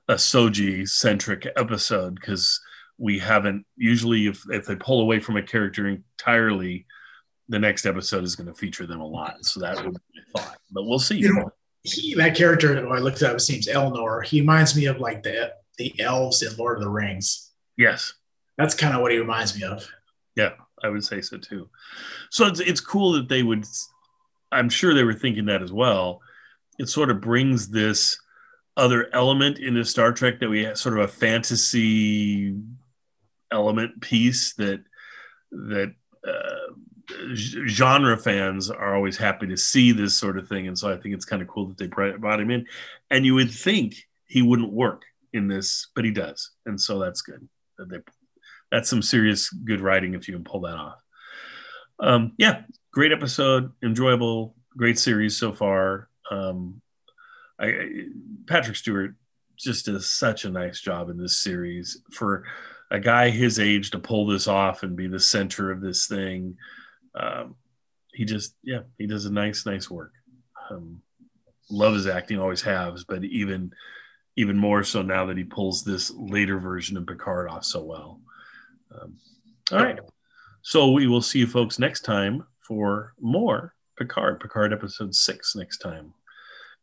[0.09, 2.59] a Soji centric episode because
[2.97, 6.85] we haven't usually if if they pull away from a character entirely,
[7.47, 9.45] the next episode is going to feature them a lot.
[9.45, 11.17] So that would be my thought, but we'll see.
[11.17, 11.51] You know,
[11.83, 14.25] he that character who I looked up his name's Elnor.
[14.25, 17.51] He reminds me of like the the elves in Lord of the Rings.
[17.77, 18.13] yes,
[18.57, 19.89] That's kind of what he reminds me of.
[20.39, 21.69] Yeah, I would say so too.
[22.29, 23.65] So it's it's cool that they would.
[24.53, 26.21] I'm sure they were thinking that as well.
[26.79, 28.17] It sort of brings this
[28.77, 32.55] other element into Star Trek that we have sort of a fantasy
[33.51, 34.81] element piece that
[35.51, 35.93] that
[36.25, 36.73] uh,
[37.67, 41.15] genre fans are always happy to see this sort of thing, and so I think
[41.15, 42.65] it's kind of cool that they brought him in.
[43.11, 45.01] And you would think he wouldn't work
[45.33, 47.45] in this, but he does, and so that's good.
[47.77, 47.97] That they
[48.71, 50.99] that's some serious good writing if you can pull that off.
[51.99, 56.09] Um, yeah, great episode, enjoyable, great series so far.
[56.31, 56.81] Um,
[57.59, 58.03] I, I-
[58.47, 59.15] Patrick Stewart
[59.57, 62.45] just does such a nice job in this series for
[62.91, 66.57] a guy his age to pull this off and be the center of this thing.
[67.13, 67.55] Um,
[68.13, 70.13] he just, yeah, he does a nice, nice work.
[70.71, 71.01] Um,
[71.69, 73.71] love his acting, always has, but even,
[74.37, 78.21] even more so now that he pulls this later version of Picard off so well.
[78.93, 79.17] Um,
[79.71, 79.99] all right.
[80.61, 85.77] So we will see you folks next time for more Picard, Picard episode six next
[85.79, 86.13] time.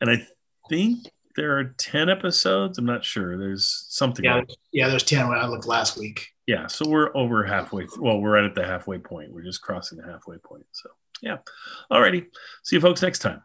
[0.01, 0.27] And I
[0.69, 2.79] think there are 10 episodes.
[2.79, 3.37] I'm not sure.
[3.39, 4.25] There's something.
[4.25, 4.89] Yeah, like- yeah.
[4.89, 6.29] There's ten when I looked last week.
[6.47, 6.67] yeah.
[6.67, 7.87] So we're over halfway.
[7.99, 9.33] Well, we're right at the halfway point.
[9.33, 10.65] We're just crossing the halfway point.
[10.73, 10.91] So
[11.23, 11.39] yeah.
[11.91, 12.27] All righty.
[12.65, 13.43] See you folks next time.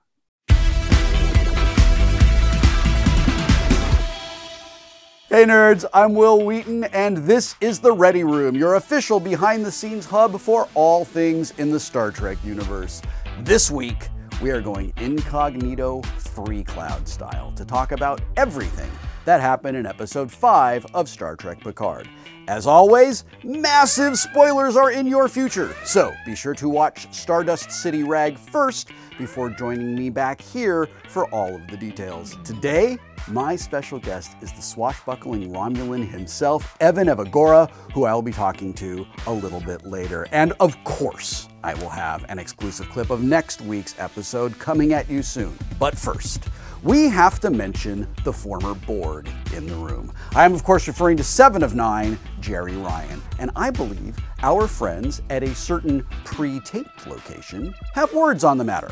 [5.32, 9.72] Hey nerds, I'm Wil Wheaton, and this is the Ready Room, your official behind the
[9.72, 13.02] scenes hub for all things in the Star Trek universe.
[13.40, 14.10] This week,
[14.42, 18.92] we are going incognito Freecloud style to talk about everything
[19.24, 22.10] that happened in episode 5 of Star Trek Picard.
[22.50, 28.04] As always, massive spoilers are in your future, so be sure to watch Stardust City
[28.04, 32.36] Rag first before joining me back here for all of the details.
[32.44, 38.32] Today, my special guest is the swashbuckling Romulan himself, Evan Evagora, who I will be
[38.32, 40.28] talking to a little bit later.
[40.32, 45.10] And of course, I will have an exclusive clip of next week's episode coming at
[45.10, 45.58] you soon.
[45.80, 46.50] But first,
[46.84, 50.12] we have to mention the former Borg in the room.
[50.34, 54.68] I am, of course, referring to Seven of Nine, Jeri Ryan, and I believe our
[54.68, 58.90] friends at a certain pre taped location have words on the matter.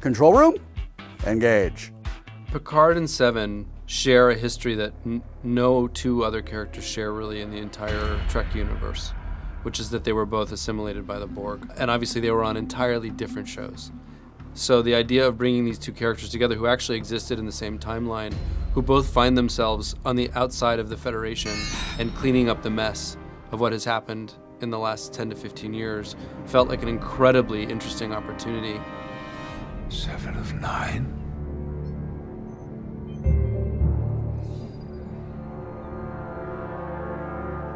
[0.00, 0.56] Control room?
[1.26, 1.92] Engage.
[2.52, 4.92] Picard and Seven share a history that
[5.44, 9.12] no two other characters share really in the entire Trek universe,
[9.62, 11.70] which is that they were both assimilated by the Borg.
[11.78, 13.92] And obviously, they were on entirely different shows.
[14.54, 17.78] So, the idea of bringing these two characters together who actually existed in the same
[17.78, 18.34] timeline,
[18.74, 21.56] who both find themselves on the outside of the Federation
[22.00, 23.16] and cleaning up the mess
[23.52, 27.62] of what has happened in the last 10 to 15 years, felt like an incredibly
[27.62, 28.80] interesting opportunity.
[29.88, 31.19] Seven of nine?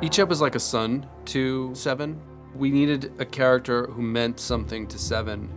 [0.04, 2.20] Icheb is like a son to Seven.
[2.54, 5.48] We needed a character who meant something to Seven,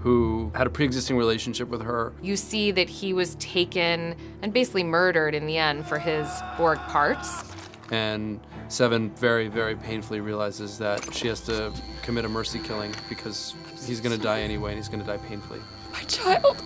[0.00, 2.12] who had a pre existing relationship with her.
[2.22, 6.78] You see that he was taken and basically murdered in the end for his Borg
[6.82, 7.52] parts.
[7.90, 8.38] And
[8.68, 14.00] Seven very, very painfully realizes that she has to commit a mercy killing because he's
[14.00, 15.58] gonna die anyway and he's gonna die painfully.
[15.92, 16.62] My child.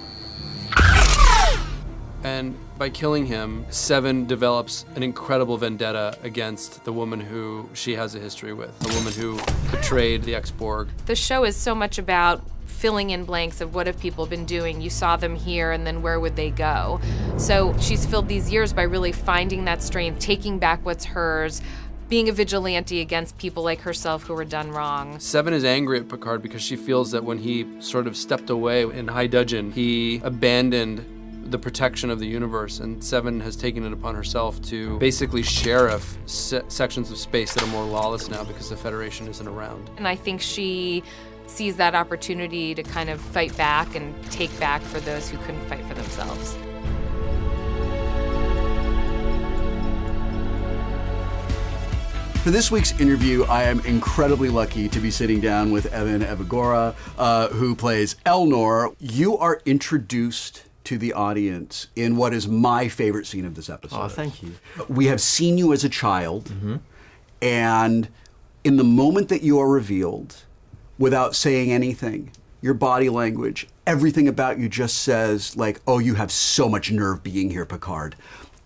[2.22, 8.14] And by killing him, Seven develops an incredible vendetta against the woman who she has
[8.14, 9.38] a history with, the woman who
[9.70, 10.88] betrayed the ex Borg.
[11.06, 14.80] The show is so much about filling in blanks of what have people been doing.
[14.80, 17.00] You saw them here, and then where would they go?
[17.36, 21.60] So she's filled these years by really finding that strength, taking back what's hers,
[22.08, 25.20] being a vigilante against people like herself who were done wrong.
[25.20, 28.82] Seven is angry at Picard because she feels that when he sort of stepped away
[28.82, 31.04] in High Dudgeon, he abandoned
[31.50, 36.16] the protection of the universe, and Seven has taken it upon herself to basically sheriff
[36.26, 39.90] se- sections of space that are more lawless now because the Federation isn't around.
[39.96, 41.02] And I think she
[41.46, 45.64] sees that opportunity to kind of fight back and take back for those who couldn't
[45.66, 46.56] fight for themselves.
[52.42, 56.94] For this week's interview, I am incredibly lucky to be sitting down with Evan Evagora,
[57.18, 58.94] uh, who plays Elnor.
[58.98, 64.00] You are introduced to the audience in what is my favorite scene of this episode.
[64.00, 64.54] Oh, thank you.
[64.88, 66.52] We have seen you as a child,
[67.42, 68.08] and
[68.64, 70.44] in the moment that you are revealed,
[70.98, 76.30] without saying anything, your body language, everything about you just says, like, oh, you have
[76.30, 78.16] so much nerve being here, Picard.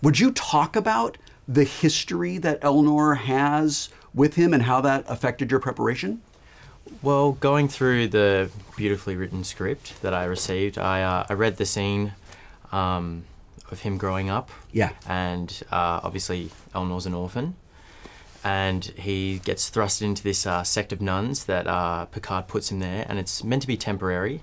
[0.03, 5.51] Would you talk about the history that Elnor has with him and how that affected
[5.51, 6.23] your preparation?
[7.03, 11.67] Well, going through the beautifully written script that I received, I, uh, I read the
[11.67, 12.15] scene
[12.73, 13.25] um,
[13.71, 14.51] of him growing up.
[14.73, 14.91] Yeah.
[15.07, 17.57] And uh, obviously, Elnor's an orphan.
[18.43, 22.79] And he gets thrust into this uh, sect of nuns that uh, Picard puts him
[22.79, 24.43] there, and it's meant to be temporary.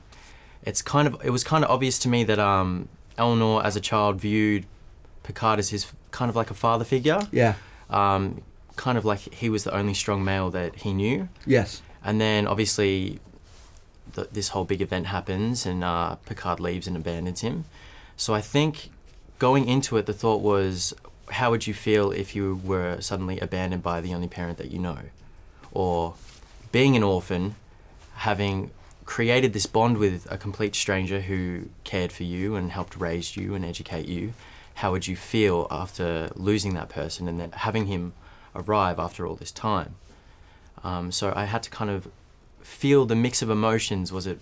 [0.64, 3.80] It's kind of it was kind of obvious to me that um, Elnor, as a
[3.80, 4.66] child, viewed
[5.22, 7.28] Picard as his kind of like a father figure.
[7.32, 7.54] Yeah.
[7.92, 8.42] Um,
[8.76, 11.30] kind of like he was the only strong male that he knew.
[11.46, 11.84] Yes.
[12.04, 13.20] And then obviously,
[14.16, 17.66] th this whole big event happens, and uh, Picard leaves and abandons him.
[18.18, 18.92] So I think
[19.40, 20.94] going into it, the thought was,
[21.32, 24.80] how would you feel if you were suddenly abandoned by the only parent that you
[24.80, 25.00] know,
[25.72, 26.16] or
[26.72, 27.56] being an orphan,
[28.16, 28.72] having
[29.06, 33.56] created this bond with a complete stranger who cared for you and helped raise you
[33.56, 34.34] and educate you.
[34.76, 38.14] How would you feel after losing that person and then having him
[38.56, 39.96] arrive after all this time?
[40.84, 42.08] Um, so I had to kind of
[42.62, 44.12] feel the mix of emotions.
[44.12, 44.40] Was it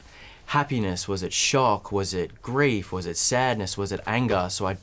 [0.48, 1.08] happiness?
[1.08, 1.92] Was it shock?
[1.92, 2.92] Was it grief?
[2.92, 3.78] Was it sadness?
[3.78, 4.48] Was it anger?
[4.50, 4.78] So I,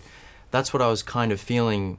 [0.50, 1.98] that's what I was kind of feeling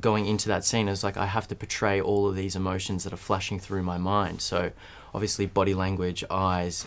[0.00, 0.88] going into that scene.
[0.88, 3.98] Is like I have to portray all of these emotions that are flashing through my
[3.98, 4.40] mind.
[4.40, 4.70] So
[5.14, 6.86] obviously body language, eyes,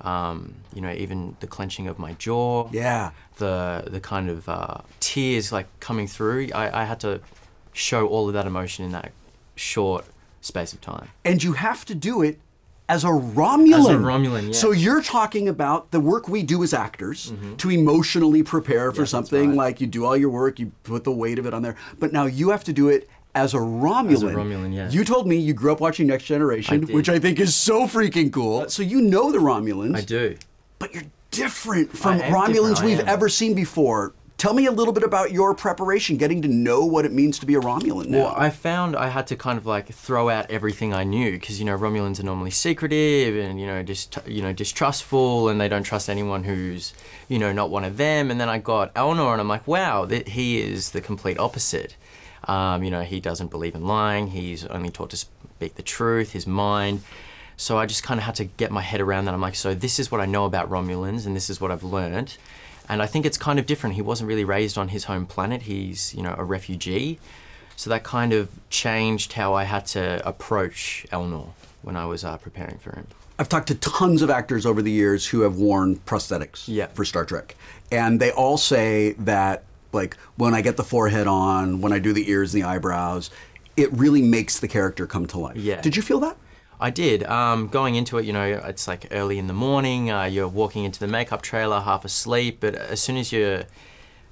[0.00, 2.68] um, you know, even the clenching of my jaw.
[2.72, 3.10] Yeah.
[3.36, 6.48] The the kind of uh, tears like coming through.
[6.54, 7.20] I, I had to
[7.72, 9.12] show all of that emotion in that
[9.54, 10.04] short
[10.40, 11.08] space of time.
[11.24, 12.38] And you have to do it
[12.88, 13.78] as a Romulan.
[13.78, 14.60] As a Romulan, yes.
[14.60, 19.06] So you're talking about the work we do as actors to emotionally prepare for Mm-hmm.
[19.06, 19.56] something right.
[19.56, 21.76] like you do all your work, you put the weight of it on there.
[21.98, 24.12] But now you have to do it as a Romulan.
[24.12, 24.90] As a Romulan, yeah.
[24.90, 27.86] You told me you grew up watching Next Generation, I which I think is so
[27.86, 28.68] freaking cool.
[28.70, 30.36] So you know the Romulans, I do.
[30.78, 34.14] but you're different from Romulans different, we've ever seen before.
[34.38, 37.46] Tell me a little bit about your preparation, getting to know what it means to
[37.46, 38.18] be a Romulan now.
[38.18, 41.58] Well, I found I had to kind of like throw out everything I knew because
[41.58, 45.68] you know Romulans are normally secretive and you know just you know distrustful and they
[45.68, 46.94] don't trust anyone who's
[47.26, 48.30] you know not one of them.
[48.30, 51.96] And then I got Elnor and I'm like, wow, that he is the complete opposite.
[52.44, 54.28] Um, you know, he doesn't believe in lying.
[54.28, 57.02] He's only taught to speak the truth, his mind.
[57.56, 59.34] So I just kind of had to get my head around that.
[59.34, 61.82] I'm like, so this is what I know about Romulans and this is what I've
[61.82, 62.36] learned.
[62.88, 63.96] And I think it's kind of different.
[63.96, 65.62] He wasn't really raised on his home planet.
[65.62, 67.18] He's, you know, a refugee.
[67.76, 71.48] So that kind of changed how I had to approach Elnor
[71.82, 73.06] when I was uh, preparing for him.
[73.38, 76.86] I've talked to tons of actors over the years who have worn prosthetics Yeah.
[76.88, 77.54] for Star Trek.
[77.92, 82.12] And they all say that, like, when I get the forehead on, when I do
[82.12, 83.30] the ears and the eyebrows,
[83.76, 85.56] it really makes the character come to life.
[85.56, 85.80] Yeah.
[85.80, 86.36] Did you feel that?
[86.80, 87.24] I did.
[87.24, 90.10] Um, going into it, you know, it's like early in the morning.
[90.10, 92.58] Uh, you're walking into the makeup trailer, half asleep.
[92.60, 93.64] But as soon as you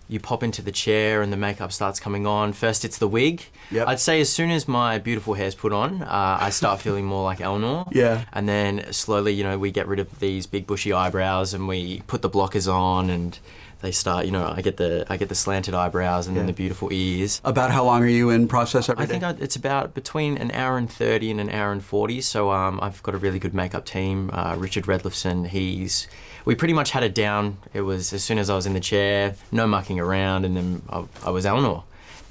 [0.09, 3.42] you pop into the chair and the makeup starts coming on, first it's the wig.
[3.72, 3.88] Yep.
[3.88, 7.24] I'd say as soon as my beautiful hair's put on, uh, I start feeling more
[7.24, 7.88] like Elnor.
[7.92, 8.24] Yeah.
[8.32, 12.02] And then slowly, you know, we get rid of these big bushy eyebrows and we
[12.06, 13.38] put the blockers on and
[13.81, 16.53] they start, you know, I get the I get the slanted eyebrows and then the
[16.53, 17.41] beautiful ears.
[17.45, 19.12] About how long are you in process every I day?
[19.12, 22.21] think I, it's about between an hour and 30 and an hour and 40.
[22.23, 24.31] So um, I've got a really good makeup team.
[24.33, 26.09] Uh, Richard Redlefsen, he's.
[26.45, 27.59] We pretty much had it down.
[27.75, 30.83] It was as soon as I was in the chair, no mucking around, and then
[30.89, 31.83] I, I was Elnor.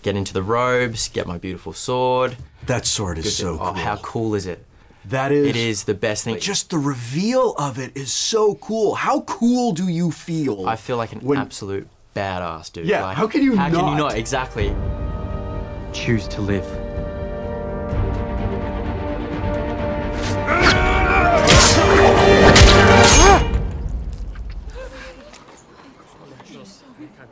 [0.03, 2.37] Get into the robes, get my beautiful sword.
[2.67, 3.73] that sword is so oh, cool.
[3.73, 4.63] how cool is it?
[5.09, 5.47] That is.
[5.47, 6.39] It is the best thing.
[6.39, 8.95] Just the reveal of it is so cool.
[8.95, 10.67] How cool do you feel?
[10.67, 12.87] I feel like an when- absolute badass, dude.
[12.87, 14.15] Yeah, Like, how can you How can you not?
[14.15, 14.73] Exactly.
[15.93, 16.65] Choose to live.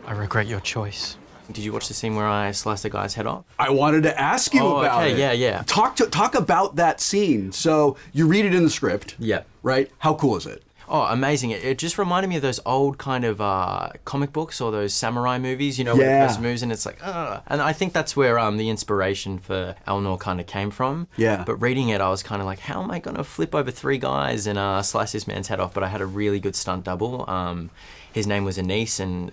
[0.05, 1.17] I regret your choice.
[1.51, 3.43] Did you watch the scene where I sliced a guy's head off?
[3.59, 5.17] I wanted to ask you Oh, about okay, it.
[5.19, 5.63] yeah, yeah.
[5.65, 7.51] Talk to talk about that scene.
[7.51, 9.15] So you read it in the script.
[9.19, 9.43] Yeah.
[9.61, 9.91] Right?
[9.99, 10.63] How cool is it?
[10.89, 11.51] Oh, amazing!
[11.51, 14.93] It, it just reminded me of those old kind of uh, comic books or those
[14.93, 16.25] samurai movies, you know, where Yeah.
[16.25, 17.41] it first moves and it's like, ah.
[17.47, 21.07] And I think that's where um, the inspiration for Elnor kind of came from.
[21.15, 21.43] Yeah.
[21.45, 23.71] But reading it, I was kind of like, how am I going to flip over
[23.71, 25.73] three guys and uh, slice this man's head off?
[25.73, 27.27] But I had a really good stunt double.
[27.29, 27.69] Um,
[28.11, 29.31] his name was Anise, and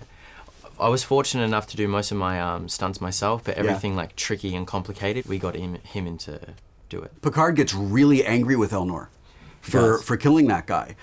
[0.81, 4.17] I was fortunate enough to do most of my um, stunts myself, but everything like
[4.17, 6.41] tricky and complicated, we got him, him in to
[6.89, 7.23] do it.
[7.23, 9.09] Picard gets really angry with Elnor
[9.61, 10.97] for for killing that guy.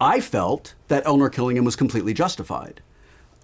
[0.00, 2.82] I felt that Elnor killing him was completely justified.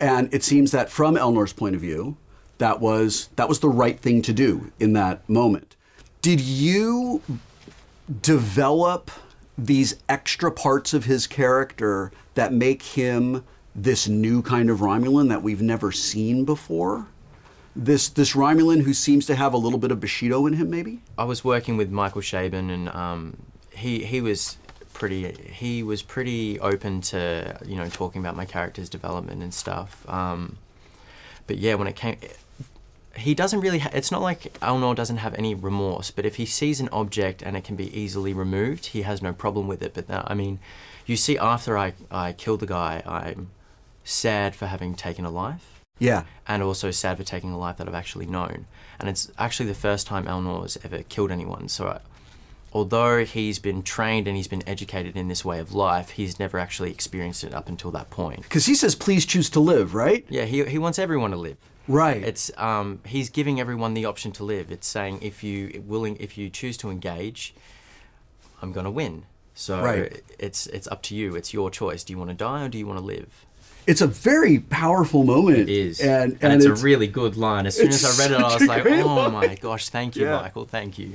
[0.01, 2.17] And it seems that from Elnor's point of view,
[2.59, 5.77] that was that was the right thing to do in that moment.
[6.23, 7.23] Did you
[8.23, 9.11] develop
[9.57, 15.43] these extra parts of his character that make him this new kind of Romulan that
[15.43, 17.07] we've never seen before?
[17.79, 21.01] this this Romulan who seems to have a little bit of Bushido in him, maybe?
[21.17, 23.37] I was working with Michael Chabon, and um,
[23.71, 24.59] he he was
[24.93, 30.05] pretty he was pretty open to you know talking about my character's development and stuff.
[30.09, 30.59] Um,
[31.47, 32.17] but yeah, when it came,
[33.17, 33.81] he doesn't really.
[33.93, 37.57] It's not like Elnor doesn't have any remorse, but if he sees an object and
[37.57, 39.95] it can be easily removed, he has no problem with it.
[39.95, 40.59] But that, I mean,
[41.07, 43.51] you see, after I I killed the guy, I'm
[44.09, 46.25] sad for having taken a life Yeah.
[46.47, 48.67] and also sad for taking a life that I've actually known.
[48.99, 51.69] And it's actually the first time Elnor has ever killed anyone.
[51.69, 52.01] So, I,
[52.73, 56.59] although he's been trained and he's been educated in this way of life, he's never
[56.59, 58.43] actually experienced it up until that point.
[58.43, 60.25] Because he says, please choose to live, right?
[60.29, 61.57] Yeah, he, he wants everyone to live.
[61.87, 62.23] Right.
[62.23, 64.71] It's um, he's giving everyone the option to live.
[64.71, 67.55] It's saying if you willing, if you choose to engage,
[68.61, 69.25] I'm gonna win.
[69.55, 70.21] So Right.
[70.39, 71.35] it's it's up to you.
[71.35, 72.05] It's your choice.
[72.05, 73.47] Do you want to die or do you want to live?
[73.89, 75.61] It's a very powerful moment.
[75.61, 77.65] It is, And, and, and, it's, a really good line.
[77.67, 80.27] As soon as I read it, I was like, "Oh line." my gosh, thank you,
[80.27, 80.43] Yeah.
[80.43, 81.15] Michael, thank you."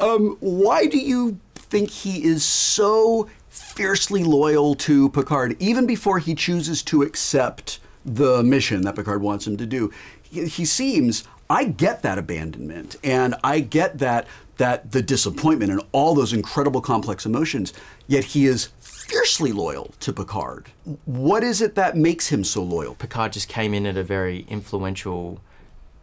[0.00, 6.34] Um, why do you think he is so fiercely loyal to Picard, even before he
[6.34, 9.90] chooses to accept the mission that Picard wants him to do?
[10.22, 11.24] He, he seems.
[11.48, 14.26] I get that abandonment, and I get that
[14.58, 17.72] that the disappointment and all those incredible complex emotions.
[18.06, 18.68] Yet he is
[19.14, 20.68] fiercely loyal to Picard.
[21.04, 22.94] What is it that makes him so loyal?
[22.94, 25.40] Picard just came in at a very influential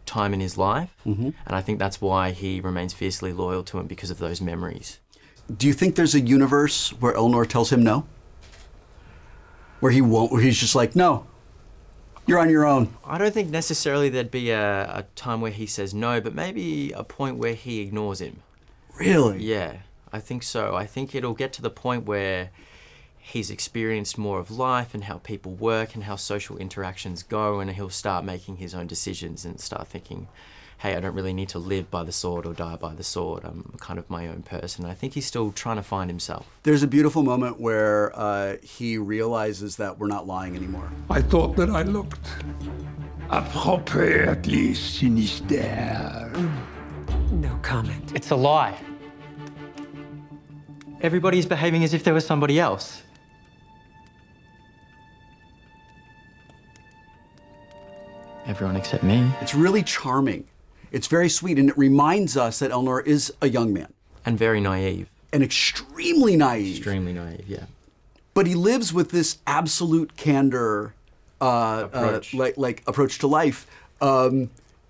[0.04, 1.30] time in his life, Mm-hmm.
[1.46, 4.98] and I think that's why he remains fiercely loyal to him because of those memories.
[5.54, 8.06] Do you think there's a universe where Elnor tells him no?
[9.80, 11.26] Where he won't, where he's just like, no,
[12.26, 12.94] you're on your own.
[13.06, 16.92] I don't think necessarily there'd be a, a time where he says no, but maybe
[16.92, 18.40] a point where he ignores him.
[18.98, 19.42] Really?
[19.42, 19.78] Yeah,
[20.12, 20.74] I think so.
[20.74, 22.50] I think it'll get to the point where
[23.28, 27.70] he's experienced more of life and how people work and how social interactions go, and
[27.70, 30.28] he'll start making his own decisions and start thinking,
[30.78, 33.44] hey, I don't really need to live by the sword or die by the sword.
[33.44, 34.86] I'm kind of my own person.
[34.86, 36.46] I think he's still trying to find himself.
[36.62, 40.90] There's a beautiful moment where uh, he realizes that we're not lying anymore.
[41.10, 42.28] I thought that I looked
[43.28, 46.32] appropriately sinister.
[47.30, 48.12] No comment.
[48.14, 48.78] It's a lie.
[51.02, 53.02] Everybody's behaving as if there was somebody else.
[58.48, 59.30] Everyone except me.
[59.40, 60.44] It's really charming.
[60.90, 63.92] It's very sweet, and it reminds us that Elnor is a young man
[64.24, 65.08] And very naive.
[65.32, 66.76] and extremely naive.
[66.78, 67.66] Extremely naive, yeah.
[68.32, 70.94] But he lives with this absolute candor,
[71.40, 72.34] uh, Approach.
[72.34, 73.66] Uh, like like approach to life.
[74.00, 74.48] Um,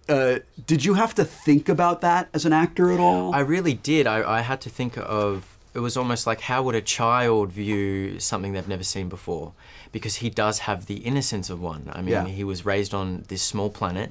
[0.08, 3.34] uh, did you have to think about that as an actor at all?
[3.34, 4.06] I really did.
[4.06, 8.18] I, I had to think of it was almost like how would a child view
[8.20, 9.52] something they've never seen before?
[9.92, 11.90] Because he does have the innocence of one.
[11.92, 12.24] I mean, Yeah.
[12.26, 14.10] he was raised on this small planet,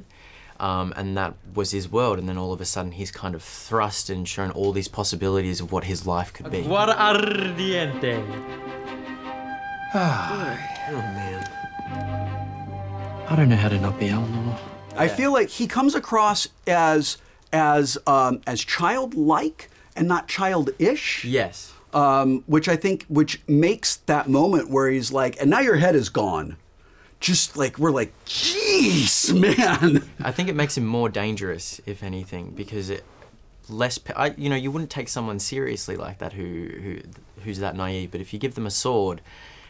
[0.60, 2.18] um, and that was his world.
[2.20, 5.62] And then all of a sudden, he's kind of thrust and shown all these possibilities
[5.62, 6.64] of what his life could be.
[6.64, 8.24] ardiente.
[10.90, 11.44] Oh man.
[13.30, 14.58] I don't know how to not be Elnor.
[14.96, 17.18] I feel like he comes across as
[17.54, 21.26] as um, as childlike and not childish.
[21.26, 21.74] Yes.
[21.94, 25.96] Um, which I think which makes that moment where he's like, and now your head
[25.96, 26.58] is gone.
[27.20, 30.08] Just like we're like, jeez, man.
[30.22, 33.04] I think it makes him more dangerous, if anything, because it
[33.70, 34.00] less.
[34.16, 37.00] I, you know, you wouldn't take someone seriously like that who who
[37.44, 38.12] who's that naive.
[38.12, 39.22] But if you give them a sword,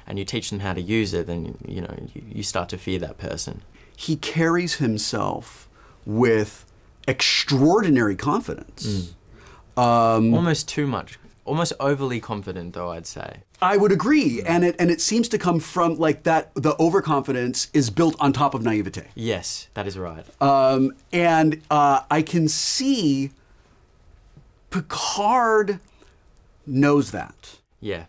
[0.08, 2.78] and you teach them how to use it, then you know you, you start to
[2.78, 3.62] fear that person.
[3.96, 5.68] He carries himself
[6.06, 6.66] with
[7.08, 9.14] extraordinary confidence.
[9.76, 13.42] Um, Almost too much, almost overly confident, though I'd say.
[13.62, 16.52] I would agree, and it and it seems to come from like that.
[16.56, 19.06] The overconfidence is built on top of naivete.
[19.16, 20.26] Yes, that is right.
[20.42, 23.32] Um, and uh, I can see
[24.70, 25.80] Picard
[26.66, 27.58] knows that.
[27.80, 28.06] yeah.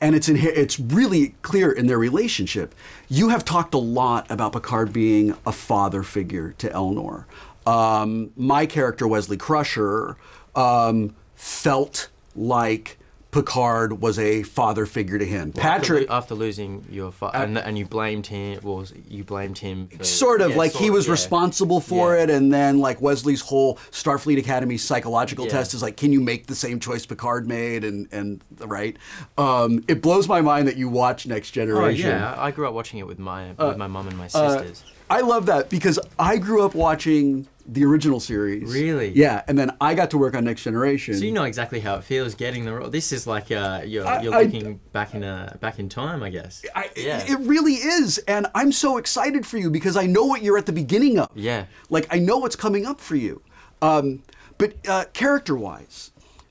[0.00, 2.74] and it's in, it's really clear in their relationship.
[3.08, 7.26] You have talked a lot about Picard being a father figure to Elnor.
[7.66, 10.16] Um, my character Wesley Crusher
[10.56, 12.98] um, felt like
[13.32, 15.52] Picard was a father figure to him.
[15.52, 16.02] Patrick.
[16.10, 18.58] after, after losing your father, and, and you blamed him.
[18.60, 19.86] Well, you blamed him.
[19.86, 21.12] For, Sort of Yeah, like sort he was yeah.
[21.12, 22.24] responsible for Yeah.
[22.24, 26.48] it, and then like Wesley's whole Starfleet Academy psychological test is like, can you make
[26.48, 27.84] the same choice Picard made?
[27.84, 28.96] And and right,
[29.38, 32.08] um, it blows my mind that you watch Next Oh Generation.
[32.10, 34.82] yeah, I grew up watching it with my with my mom and my sisters.
[35.10, 38.72] I love that because I grew up watching the original series.
[38.72, 39.10] Really?
[39.10, 41.14] Yeah, and then I got to work on Next Generation.
[41.16, 42.88] So you know exactly how it feels getting the role.
[42.90, 46.22] This is like uh, you're, I- you're I- looking back in uh, back in time,
[46.22, 46.64] I guess.
[46.74, 47.24] I, yeah.
[47.28, 50.66] It really is, and I'm so excited for you because I know what you're at
[50.66, 51.28] the beginning of.
[51.34, 51.66] Yeah.
[51.90, 53.42] Like I know what's coming up for you.
[53.82, 54.22] Um,
[54.58, 56.10] but uh, character-wise,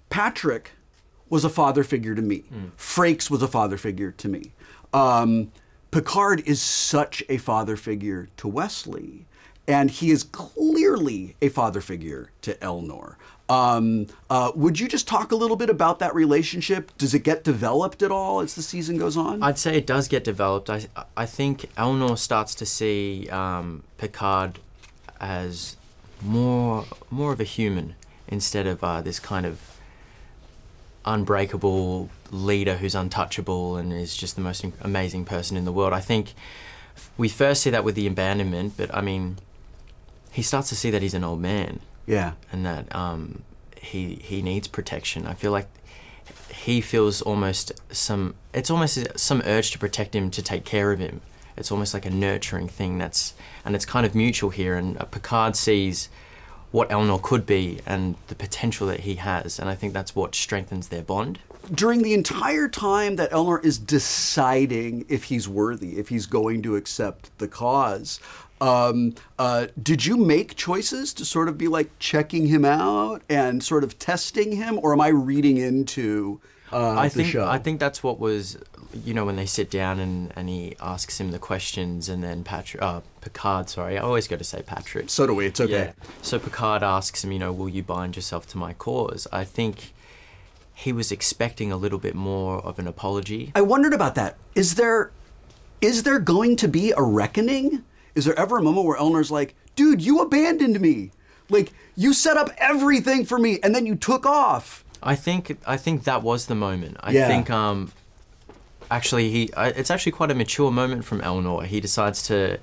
[0.09, 0.71] Patrick
[1.29, 2.43] was a father figure to me.
[2.77, 4.51] Frakes was a father figure to me.
[4.93, 5.51] Um,
[5.91, 9.25] Picard is such a father figure to Wesley,
[9.67, 13.15] and he is clearly a father figure to Elnor.
[13.49, 16.95] Um, uh, would you just talk a little bit about that relationship?
[16.99, 19.41] Does it get developed at all as the season goes on?
[19.41, 20.69] I'd say it does get developed.
[20.69, 20.85] I
[21.17, 24.59] I think Elnor starts to see um, Picard
[25.19, 25.77] as
[26.21, 27.95] more more of a human
[28.27, 29.59] instead of uh, this kind of
[31.05, 35.93] unbreakable leader who's untouchable and is just the most amazing person in the world.
[35.93, 36.33] I think
[37.17, 39.37] we first see that with the abandonment, but I mean,
[40.31, 42.33] he starts to see that he's an old man yeah.
[42.51, 43.43] and that um,
[43.75, 45.27] he he needs protection.
[45.27, 45.67] I feel like
[46.51, 48.35] he feels almost some.
[48.53, 51.21] It's almost some urge to protect him, to take care of him.
[51.55, 52.97] It's almost like a nurturing thing.
[52.97, 54.75] That's and it's kind of mutual here.
[54.75, 56.09] And uh, Picard sees
[56.71, 60.35] what Elnor could be and the potential that he has, and I think that's what
[60.35, 61.39] strengthens their bond.
[61.73, 66.75] During the entire time that Elnor is deciding if he's worthy, if he's going to
[66.75, 68.19] accept the cause,
[68.61, 73.63] um, uh, did you make choices to sort of be like checking him out and
[73.63, 76.41] sort of testing him, or am I reading into
[76.71, 77.47] uh, I the think show?
[77.47, 78.57] I think that's what was,
[79.05, 82.43] you know, when they sit down and, and he asks him the questions, and then
[82.43, 85.09] Patrick, uh, Picard, sorry, I always go to say Patrick.
[85.09, 85.45] so do we.
[85.45, 85.71] It's okay.
[85.71, 85.91] Yeah.
[86.21, 89.25] So Picard asks him, you know, will you bind yourself to my cause?
[89.31, 89.93] I think
[90.83, 93.51] he was expecting a little bit more of an apology.
[93.53, 94.37] I wondered about that.
[94.55, 95.11] Is there
[95.81, 97.83] is there going to be a reckoning?
[98.15, 101.11] Is there ever a moment where Elnor's like, dude, you abandoned me.
[101.49, 104.85] Like you set up everything for me and then you took off.
[105.03, 106.95] I think I think that was the moment.
[107.01, 107.27] I Yeah.
[107.27, 107.91] think um,
[108.89, 111.65] actually he I, it's actually quite a mature moment from Elnor.
[111.65, 112.57] He decides to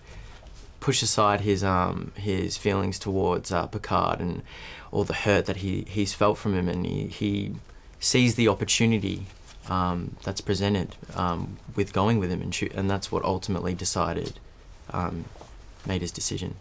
[0.81, 4.43] push aside his um his feelings towards uh, Picard and
[4.91, 7.53] all the hurt that he he's felt from him, and he he
[8.07, 9.27] sees the opportunity
[9.69, 14.39] um, that's presented um, with going with him, and and that's what ultimately decided
[14.91, 15.25] um,
[15.85, 16.55] made his decision.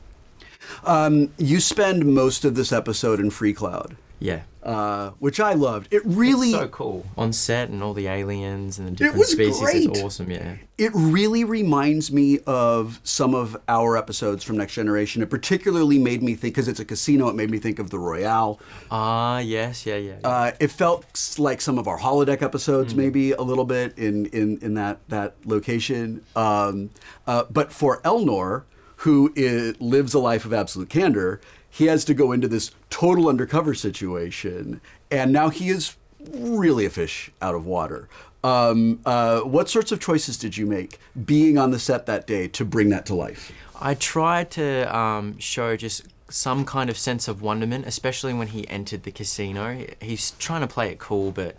[0.83, 4.41] Um, you spend most of this episode in Freecloud, Yeah.
[4.63, 5.93] uh, which I loved.
[5.93, 9.19] It really, It's so cool on set and all the aliens and the different it
[9.19, 9.91] was species great.
[9.91, 10.31] is awesome.
[10.31, 10.55] Yeah.
[10.77, 15.21] it really reminds me of some of our episodes from Next Generation.
[15.21, 17.27] It particularly made me think because it's a casino.
[17.27, 18.59] It made me think of the Royale.
[18.89, 20.15] Ah, yes, yeah, yeah.
[20.21, 20.27] yeah.
[20.27, 24.57] Uh, it felt like some of our holodeck episodes, maybe a little bit in in,
[24.61, 26.23] in that that location.
[26.35, 26.89] Um,
[27.27, 28.63] uh, but for Elnor,
[28.97, 29.31] who
[29.79, 31.39] lives a life of absolute candor,
[31.75, 34.79] he has to go into this total undercover situation,
[35.11, 35.97] and now he is
[36.31, 38.07] really a fish out of water.
[38.45, 42.47] Um, uh, what sorts of choices did you make being on the set that day
[42.47, 43.51] to bring that to life?
[43.81, 48.65] I tried to um, show just some kind of sense of wonderment, especially when he
[48.69, 49.85] entered the casino.
[49.99, 51.57] He's trying to play it cool, but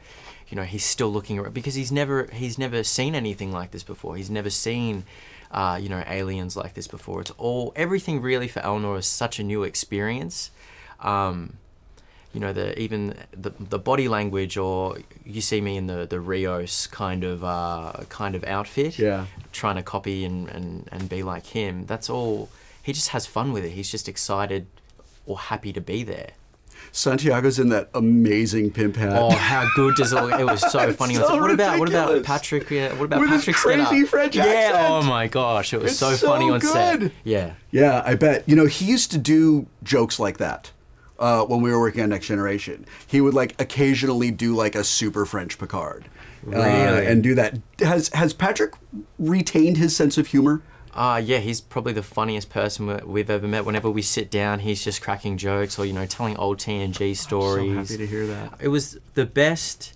[0.49, 3.83] you know he's still looking around because he's never he's never seen anything like this
[3.83, 4.17] before.
[4.17, 5.05] He's never seen
[5.51, 7.21] uh, you know aliens like this before.
[7.21, 10.51] It's all everything really for Elnor is such a new experience.
[11.01, 11.55] Um,
[12.33, 16.21] you know the even the the body language or you see me in the the
[16.21, 19.27] Rios kind of uh, kind of outfit Yeah.
[19.53, 21.87] trying to copy and, and, and be like him.
[21.87, 22.49] That's all.
[22.83, 23.71] He just has fun with it.
[23.71, 24.67] He's just excited
[25.27, 26.31] or happy to be there.
[26.97, 29.13] Santiago's in that amazing pimp hat.
[29.13, 30.41] Oh, how good does it look?
[30.41, 31.15] It was so funny.
[31.15, 32.23] so what about what about.
[32.25, 32.71] Patrick?
[32.71, 34.05] Yeah, what about With Patrick's crazy?
[34.07, 34.45] French yeah.
[34.47, 34.87] accent.
[34.89, 37.13] Oh my gosh, it was It's so, so funny on set.
[37.23, 37.53] Yeah.
[37.71, 38.49] Yeah, I bet.
[38.49, 40.73] You know, he used to do jokes like that
[41.19, 42.87] uh, when we were working on Next Generation.
[43.07, 46.09] He would like occasionally do like a super French Picard,
[46.51, 47.59] uh, and do that.
[47.81, 48.73] Has Has Patrick
[49.19, 50.63] retained his sense of humor?
[50.97, 53.65] Uh, yeah, he's probably the funniest person we- we've ever met.
[53.67, 57.71] Whenever we sit down, he's just cracking jokes or, you know, telling old TNG stories.
[57.77, 58.55] I'm so happy to hear that.
[58.61, 59.93] It was the best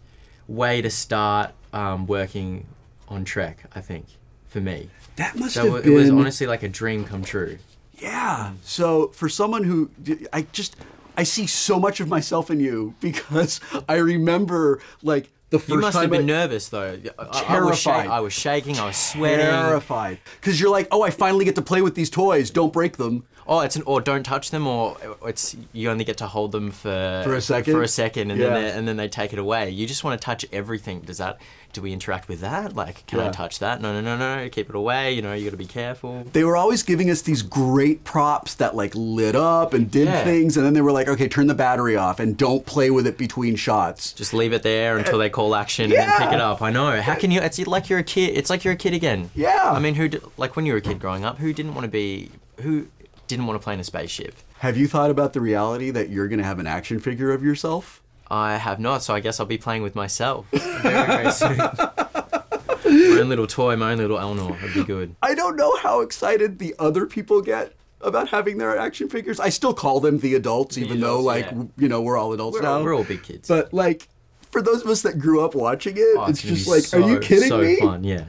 [0.47, 2.67] way to start um, working
[3.09, 4.07] on Trek, I think,
[4.49, 4.91] for me.
[5.17, 5.93] That must So have it been.
[5.93, 7.59] It was honestly like a dream come true.
[7.99, 8.53] Yeah.
[8.63, 9.91] So for someone who
[10.33, 10.77] I just
[11.17, 15.79] I see so much of myself in you because I remember like the first You
[15.81, 16.99] must time have been I, nervous though.
[17.19, 18.07] I- I, was Terrified.
[18.09, 18.79] I was shaking.
[18.79, 19.47] I was sweating.
[19.47, 22.51] terrified because you're like, oh, I finally get to play with these toys.
[22.51, 23.25] Don't break them.
[23.47, 26.71] Oh, it's an or don't touch them, or it's you only get to hold them
[26.71, 27.73] for For a second?
[27.73, 28.51] for a second, and Yeah.
[28.51, 29.71] then they, and then they take it away.
[29.71, 31.01] You just want to touch everything.
[31.01, 31.39] Does that?
[31.73, 32.75] Do we interact with that?
[32.75, 33.29] Like, can Yeah.
[33.29, 33.81] I touch that?
[33.81, 34.49] No, no, no, no.
[34.49, 35.13] Keep it away.
[35.13, 36.25] You know, you got to be careful.
[36.33, 40.25] They were always giving us these great props that like lit up and did Yeah.
[40.25, 43.07] things, and then they were like, okay, turn the battery off and don't play with
[43.07, 44.13] it between shots.
[44.13, 46.61] Just leave it there until they call action and then pick it up.
[46.61, 47.01] I know.
[47.01, 47.41] How can you?
[47.41, 48.37] It's like you're a kid.
[48.37, 49.31] It's like you're a kid again.
[49.35, 49.71] Yeah.
[49.73, 50.09] I mean, who?
[50.37, 52.31] Like when you were a kid growing up, who didn't want to be?
[52.63, 52.87] Who
[53.31, 54.35] didn't want to play in a spaceship?
[54.59, 57.43] Have you thought about the reality that you're going to have an action figure of
[57.43, 58.03] yourself?
[58.31, 61.57] I have not, so I guess I'll be playing with myself very, very soon.
[62.85, 64.57] my own little toy, my own little Elnor.
[64.63, 65.17] It'd be good.
[65.23, 69.41] I don't know how excited the other people get about having their action figures.
[69.41, 71.65] I still call them the adults, even though, like, yeah.
[71.77, 72.75] you know, we're all adults We're now.
[72.79, 73.49] all, we're all big kids.
[73.49, 74.09] But, like,
[74.51, 77.17] for those of us that grew up watching it, Oh, it's just like, are you
[77.17, 77.81] so, kidding so me?
[77.81, 78.25] fun, yeah.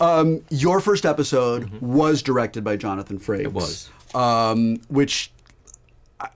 [0.00, 3.40] Um, your first episode was directed by Jonathan Frakes.
[3.40, 3.90] It was.
[4.14, 5.32] Um, which
[6.20, 6.28] I,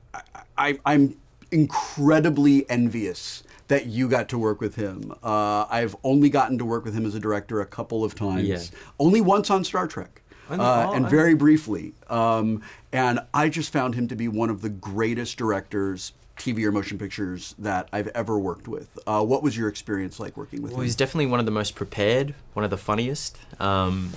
[0.56, 1.16] I, I'm
[1.52, 5.12] incredibly envious that you got to work with him.
[5.22, 8.46] Uh, I've only gotten to work with him as a director a couple of times.
[8.48, 8.60] Yeah.
[9.00, 10.22] Only once on Star Trek.
[10.48, 11.92] Know- Uh, oh, and I very briefly.
[12.08, 12.62] Um,
[12.92, 16.96] and I just found him to be one of the greatest directors, TV or motion
[16.98, 18.96] pictures, that I've ever worked with.
[19.06, 20.84] Uh, what was your experience like working with Well, him?
[20.86, 23.36] he's definitely one of the most prepared, one of the funniest.
[23.58, 24.12] Um,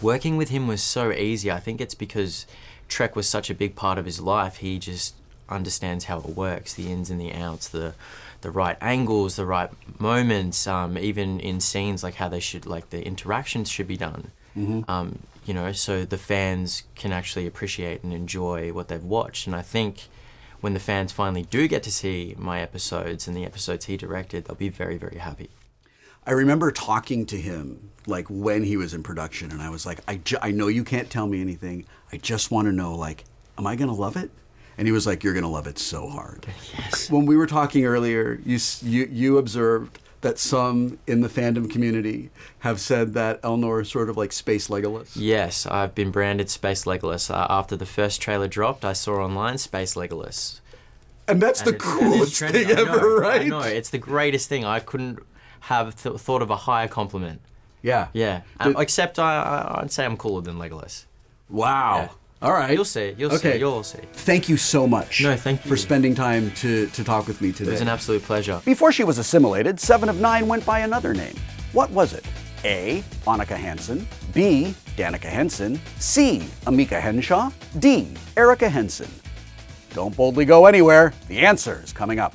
[0.00, 1.50] working with him was so easy.
[1.50, 2.46] I think it's because
[2.92, 4.58] Trek was such a big part of his life.
[4.58, 5.14] He just
[5.48, 7.94] understands how it works, the ins and the outs, the
[8.42, 9.70] the right angles, the right
[10.00, 14.32] moments, um, even in scenes like how they should, like the interactions should be done.
[14.88, 19.46] Um, you know, so the fans can actually appreciate and enjoy what they've watched.
[19.46, 20.08] And I think
[20.60, 24.44] when the fans finally do get to see my episodes and the episodes he directed,
[24.44, 25.48] they'll be very, very happy.
[26.26, 30.00] I remember talking to him like when he was in production, and I was like,
[30.08, 31.84] I, I know you can't tell me anything.
[32.12, 33.24] I just want to know, like,
[33.58, 34.30] am I gonna love it?
[34.78, 36.46] And he was like, You're gonna love it so hard.
[36.76, 37.10] Yes.
[37.10, 42.30] When we were talking earlier, you you you observed that some in the fandom community
[42.60, 45.10] have said that Elnor is sort of like Space Legolas.
[45.16, 47.28] Yes, I've been branded Space Legolas.
[47.28, 50.60] Uh, after the first trailer dropped, I saw online Space Legolas.
[51.26, 53.46] And that's the And and coolest thing I ever, I right?
[53.48, 54.64] know, it's the greatest thing.
[54.64, 55.18] I couldn't
[55.62, 57.40] have th- thought of a higher compliment.
[57.82, 58.08] Yeah.
[58.12, 61.06] Yeah, um, except I, I, I'd say I'm cooler than Legolas.
[61.48, 61.96] Wow.
[62.02, 62.08] Yeah.
[62.48, 62.72] All right.
[62.74, 63.14] You'll see.
[63.18, 63.52] You'll Okay.
[63.54, 63.58] see.
[63.58, 63.98] You'll see.
[64.12, 65.22] Thank you so much.
[65.22, 65.68] No, thank you.
[65.68, 67.70] for spending time to to talk with me today.
[67.70, 68.60] It was an absolute pleasure.
[68.64, 71.34] Before she was assimilated, Seven of Nine went by another name.
[71.72, 72.24] What was it?
[72.64, 73.02] A.
[73.26, 74.06] Annika Hansen.
[74.32, 74.74] B.
[74.96, 75.80] Danica Henson.
[75.98, 76.40] C.
[76.66, 77.50] Amika Henshaw.
[77.78, 78.08] D.
[78.36, 79.08] Erica Henson.
[79.94, 81.12] Don't boldly go anywhere.
[81.28, 82.34] The answer is coming up.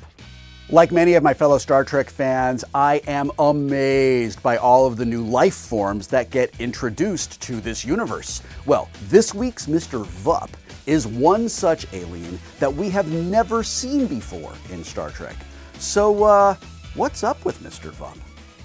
[0.70, 5.06] Like many of my fellow Star Trek fans, I am amazed by all of the
[5.06, 8.44] new life forms that get introduced to this universe.
[8.66, 10.04] Well, this week's Mr.
[10.04, 10.50] Vup
[10.86, 15.38] is one such alien that we have never seen before in Star Trek.
[15.80, 16.56] So, uh,
[16.96, 17.90] what's up with Mr.
[17.92, 18.18] Vup?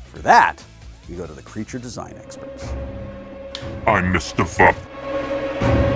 [0.07, 0.65] For that,
[1.09, 2.73] you go to the creature design experts.
[3.87, 4.45] I'm Mr.
[4.45, 5.92] Vup.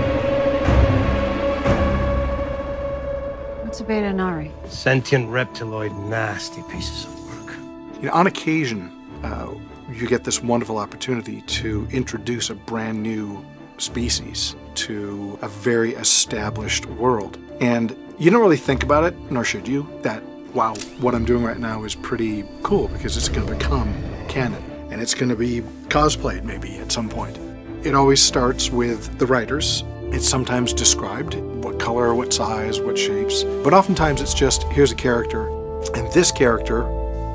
[3.67, 4.53] What's a beta nari?
[4.67, 7.57] Sentient reptiloid, nasty pieces of work.
[8.01, 8.93] You know, on occasion,
[9.25, 9.53] uh,
[9.93, 13.45] you get this wonderful opportunity to introduce a brand new
[13.79, 17.39] species to a very established world.
[17.61, 20.23] And you don't really think about it, nor should you, that,
[20.55, 23.93] wow, what I'm doing right now is pretty cool because it's going to become
[24.29, 24.63] canon.
[24.93, 27.37] And it's going to be cosplayed maybe at some point.
[27.85, 29.83] It always starts with the writers.
[30.17, 33.45] It's sometimes described what color, what size, what shapes.
[33.63, 35.49] But oftentimes it's just here's a character.
[35.95, 36.85] And this character,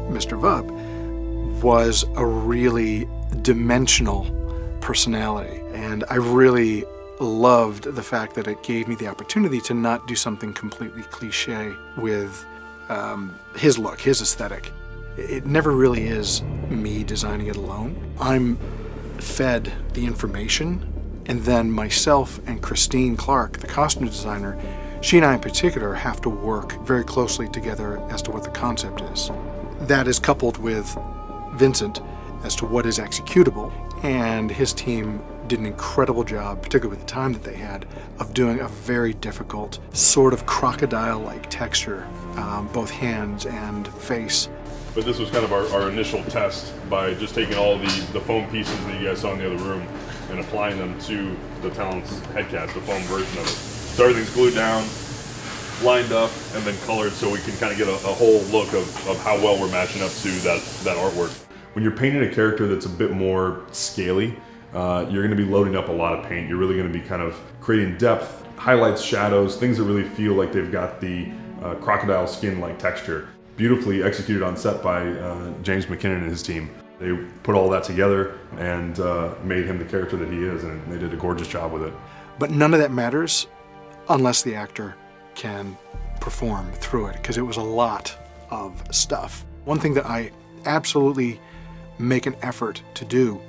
[0.09, 0.35] Mr.
[0.35, 0.67] Vup,
[1.61, 3.07] was a really
[3.43, 4.25] dimensional
[4.81, 5.61] personality.
[5.75, 6.83] And I really
[7.19, 11.73] loved the fact that it gave me the opportunity to not do something completely cliche
[11.97, 12.43] with
[12.89, 14.71] um, his look, his aesthetic.
[15.17, 17.95] It never really is me designing it alone.
[18.19, 18.57] I'm
[19.19, 20.90] fed the information,
[21.25, 24.59] and then myself and Christine Clark, the costume designer,
[25.01, 28.49] she and I in particular have to work very closely together as to what the
[28.51, 29.31] concept is.
[29.81, 30.95] That is coupled with
[31.53, 32.01] Vincent
[32.43, 33.71] as to what is executable,
[34.03, 37.85] and his team did an incredible job, particularly with the time that they had,
[38.19, 42.07] of doing a very difficult, sort of crocodile like texture,
[42.37, 44.49] um, both hands and face.
[44.93, 48.21] But this was kind of our, our initial test by just taking all the, the
[48.21, 49.87] foam pieces that you guys saw in the other room
[50.31, 53.49] and applying them to the Talon's headcast, the foam version of it.
[53.49, 54.87] So everything's glued down,
[55.83, 58.73] lined up, and then colored so we can kind of get a, a whole look
[58.73, 61.37] of, of how well we're matching up to that, that artwork.
[61.73, 64.37] When you're painting a character that's a bit more scaly,
[64.73, 66.47] uh, you're going to be loading up a lot of paint.
[66.47, 70.33] You're really going to be kind of creating depth, highlights, shadows, things that really feel
[70.33, 73.27] like they've got the uh, crocodile skin like texture.
[73.57, 76.69] Beautifully executed on set by uh, James MacKinnon and his team.
[77.01, 80.79] They put all that together and uh, made him the character that he is, and
[80.91, 81.93] they did a gorgeous job with it.
[82.37, 83.47] But none of that matters
[84.07, 84.95] unless the actor
[85.33, 85.75] can
[86.19, 88.15] perform through it, because it was a lot
[88.51, 89.43] of stuff.
[89.65, 90.31] One thing that I
[90.65, 91.41] absolutely
[91.97, 93.41] make an effort to do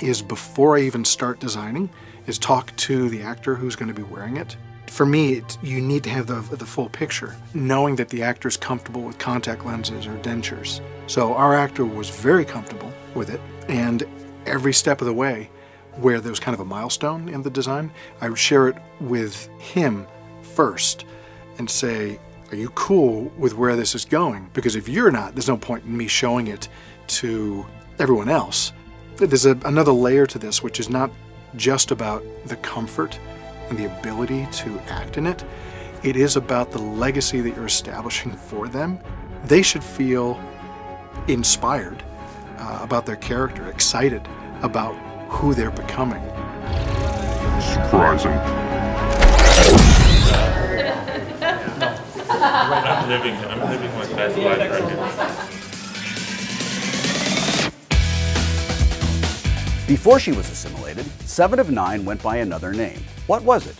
[0.00, 1.88] is before I even start designing,
[2.26, 4.54] is talk to the actor who's going to be wearing it.
[4.88, 8.56] For me, you need to have the, the full picture, knowing that the actor is
[8.56, 10.80] comfortable with contact lenses or dentures.
[11.06, 14.04] So our actor was very comfortable with it, and
[14.46, 15.50] every step of the way,
[15.96, 19.48] where there was kind of a milestone in the design, I would share it with
[19.58, 20.06] him
[20.42, 21.04] first
[21.58, 22.18] and say,
[22.50, 24.50] Are you cool with where this is going?
[24.54, 26.68] Because if you're not, there's no point in me showing it
[27.08, 27.66] to
[27.98, 28.72] everyone else.
[29.16, 31.10] There's a, another layer to this, which is not
[31.56, 33.18] just about the comfort
[33.68, 35.44] and the ability to act in it.
[36.02, 38.98] It is about the legacy that you're establishing for them.
[39.44, 40.40] They should feel
[41.28, 42.02] inspired
[42.58, 44.28] uh, about their character, excited
[44.62, 44.94] about
[45.28, 46.22] who they're becoming.
[47.60, 48.32] Surprising.
[52.38, 55.46] I'm living, I'm living my best life right now.
[59.86, 63.00] Before she was assimilated, Seven of Nine went by another name.
[63.26, 63.76] What was it?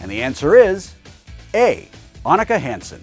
[0.00, 0.94] And the answer is
[1.54, 1.88] A.
[2.24, 3.00] Annika Hansen.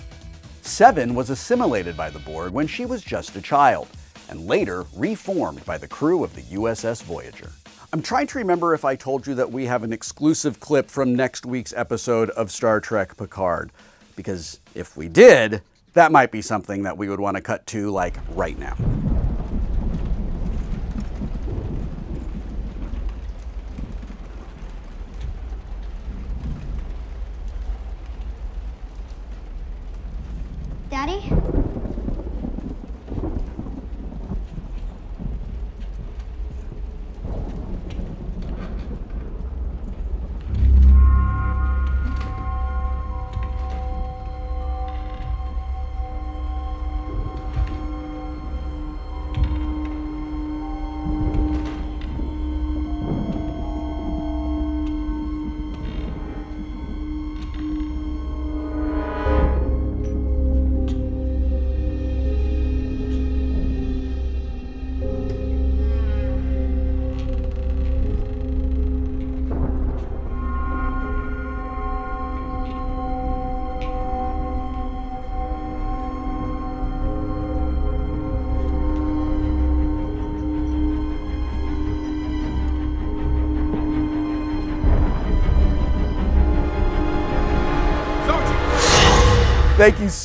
[0.62, 3.88] Seven was assimilated by the Borg when she was just a child,
[4.30, 7.52] and later reformed by the crew of the USS Voyager.
[7.94, 11.16] I'm trying to remember if I told you that we have an exclusive clip from
[11.16, 13.72] next week's episode of Star Trek Picard,
[14.16, 15.62] because if we did,
[15.94, 18.76] that might be something that we would want to cut to like right now.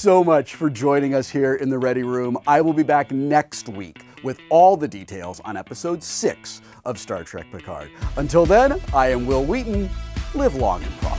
[0.02, 2.36] So much for joining us here in the Ready Room.
[2.44, 7.22] I will be back next week with all the details on episode six of Star
[7.22, 7.88] Trek Picard.
[8.16, 9.88] Until then, I am Wil Wheaton.
[10.34, 11.11] Live long and prosper.